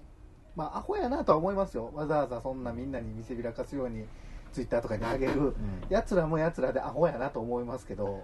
[0.55, 1.91] まあアホやなとは思いますよ。
[1.93, 4.07] わざわざそんなみんなに見せびらかすように
[4.53, 5.55] ツイッターとかに上げるうん。
[5.89, 8.23] やつらもやつらでアホやなと思いますけど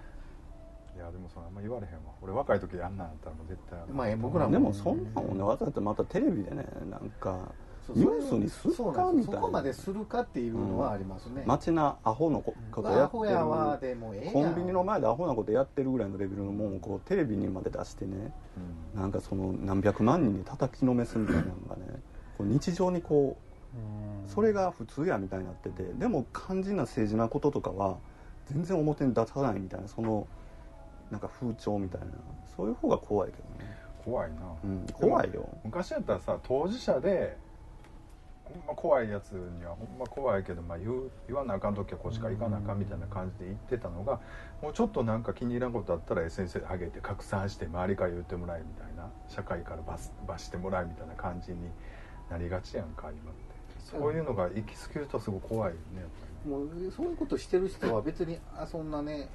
[0.96, 2.12] いやでもそのあんま言われへんわ。
[2.22, 7.52] 俺若い時あんなんやったらもう絶対まあえ僕らもでもそんなんをねわざとまたテレビでねなんか
[7.86, 9.46] そうニュースにするそうかなんですそみたいな。
[9.46, 14.32] こまでするかっていうのはありますね、街なアホのこことやアってホやわるでもええやん。
[14.32, 18.32] コンビニの前でアホなことやってるぐらいのレベルのもんをこうテレビにまで出してね
[18.94, 19.00] うん。
[19.00, 22.00] なんかその何百万人に叩きのめすみたいなのがね
[22.38, 27.98] こう日常にこうそれが普通やみたいになっててでも肝心な政治なこととかは
[28.46, 30.26] 全然表に出さないみたいなその
[31.10, 32.06] なんか風潮みたいな。
[32.56, 35.48] そういう方が怖いけどね、怖いな、うん、怖いよ。
[35.64, 37.36] 昔やったらさ当事者で
[38.44, 44.20] ほんま怖いやつにはほんま怖いけど、まあ、言う言わなあかん時はこっちから行かなあかんみたいな感じで言ってたのが
[44.62, 51.58] もうちょっとなんか気に入らんことあったら SNS げて拡散して周りから言ってもらえみたいな社会から罰罰してもらえみたいな感じに
[52.30, 53.54] なりがちやんか今って。
[53.90, 56.08] そういうのが行き過ぎるとすごい怖いよねやっ
[56.44, 59.28] ぱもうそういうことしてる人は別にあそんなね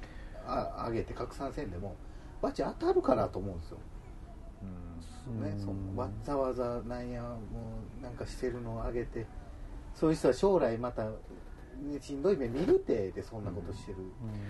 [0.46, 1.96] あ上げて拡散せんでも
[2.42, 3.78] バチ当たるからと思うんですよ、
[4.62, 5.60] うん。
[5.60, 7.36] そのわざわざなんやも
[8.00, 9.26] うなんかしてるのを上げて
[9.94, 11.10] そういう人は将来また、ね、
[12.00, 13.98] しんどい目見るてでそんなことしてる、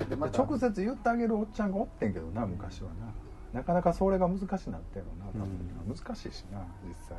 [0.08, 3.12] でまあ、また直接言ってあげるおっちゃんがおってんけどな昔はな。
[3.52, 5.48] なかなかそれが難しなってんのな多分、
[5.88, 7.18] 難しいしな実際。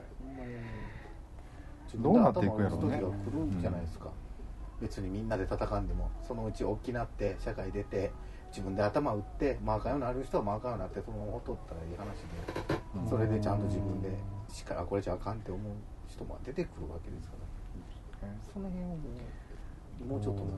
[1.92, 3.00] ほんどうなっていくやろうね。
[3.00, 3.02] 来
[3.32, 4.12] るんじゃないですか、
[4.82, 8.14] 別にみんなで戦んでもそのうち大きなって社会出て
[8.52, 14.10] 自分で頭打ってマーカーになる人はマーカーになってそのままほっとったらいい話で、うんそれでちゃんと自分で
[14.52, 15.74] しかあこれじゃあかんって思う
[16.10, 17.34] 人も出てくるわけですか
[18.22, 18.28] ら。
[18.54, 18.96] その辺をも
[20.02, 20.56] うもうちょっとなんか。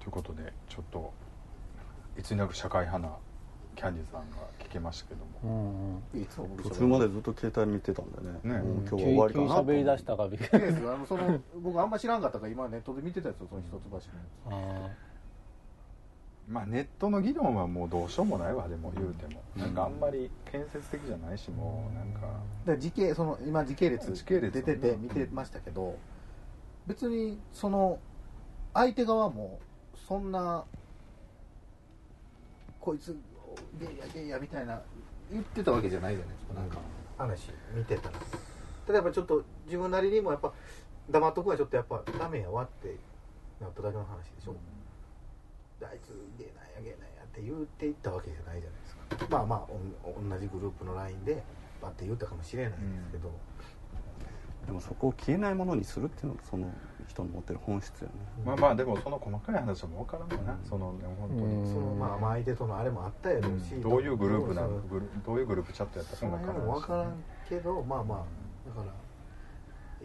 [0.00, 1.12] ということでちょっと
[2.18, 3.14] いつになく社会派な
[3.78, 6.20] キャンディーさんが聞けましたけどうも、んうん。
[6.20, 8.18] いつも僕途中までずっと携帯見てたんで
[8.50, 8.56] ね。
[8.56, 8.60] ね。
[8.60, 9.64] もう今日は急終わりかなと。
[9.66, 14.90] 急喋り出したからびっくりいいですよあのその僕あんま知らんかったから今ネットで見てたやつよその一橋のあ
[16.48, 19.62] まあネットの議論はもうどうしようもないわでも言うても、うん。
[19.62, 22.26] なんかあんまり建設的じゃないしもうなんか。
[22.66, 25.96] で時系その今時系列時系列出てて見てましたけど
[26.88, 28.00] 別にその
[28.74, 29.60] 相手側も
[30.08, 30.64] そんな
[32.80, 33.16] こいつ
[33.78, 34.80] ゲイやゲイやみたいな
[35.30, 36.78] 言ってたわけじゃないじゃないですかなんか。
[37.18, 38.14] 話見てたら。
[38.88, 40.52] 例えばちょっと自分なりにもやっぱ
[41.10, 42.96] 黙っとくはちょっとやっぱダメやわって
[43.60, 44.54] なっただけの話でしょ、
[45.82, 46.08] あいつ
[46.38, 49.26] ゲイなんやゲイなんやって言っていったわけじゃないじゃないですか。
[49.28, 49.66] まあまあ
[50.30, 51.42] 同じグループの LINE で
[51.82, 53.32] バッて言ったかもしれないですけど、
[54.66, 56.72] でもそこを消えないものにするっていうのがその
[57.08, 58.12] 人の持ってる本質よね。
[58.44, 61.66] まあまあでもその細かい話はもう分からんわな、そのね本当に、うん。
[61.66, 68.18] そのまあまあ相手とのあれもあったやろうし、どういうグループなのグルどういうグループチャットやったかも分辺も分からからんけどまあまあ
[68.68, 68.92] だから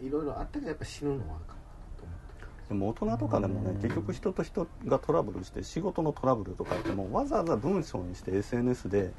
[0.02, 1.62] いろいろあったけどやっぱ死ぬのはあかんな
[1.98, 9.12] と思ってでも大人とかでもね結局人と人がトラブルして仕事のトラブルとかってもわざわざ文章にして SNS で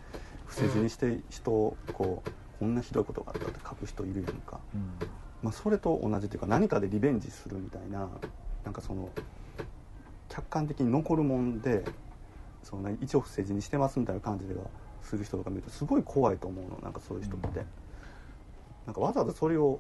[0.46, 2.30] 不正字にして人をこう
[2.60, 5.08] こんなひどいことがあったって書く人いるやんか、うん
[5.46, 8.10] まあ、それと同じっていうか何かでリベンジするみたいな
[8.64, 9.10] なんかその
[10.28, 11.86] 客観的に残るもんで
[12.64, 14.62] その、ね、一応不正字にしてますみたいな感じでは
[15.04, 17.64] する人とか見るとすごい怖いと思うのなんかそういう人って、
[18.88, 19.80] なんかわざわざそれを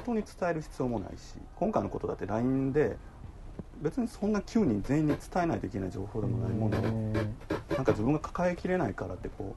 [0.00, 2.96] 人に伝える必要もないし今回のことだって LINE で
[3.82, 7.12] 別にそんな9人全員に伝えないといけない情報でもないものを
[7.74, 9.56] なんか自分が抱えきれないからってこ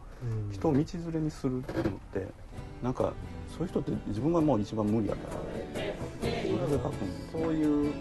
[0.49, 2.27] う人を道連れにするっていうのって
[2.83, 3.13] なんか
[3.57, 5.37] そういう人って自分がもう一番無理やから。
[6.21, 6.97] それで書くん
[7.31, 7.93] そういう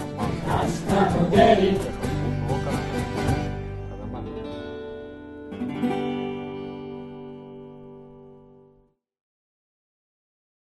[0.00, 1.90] 明日の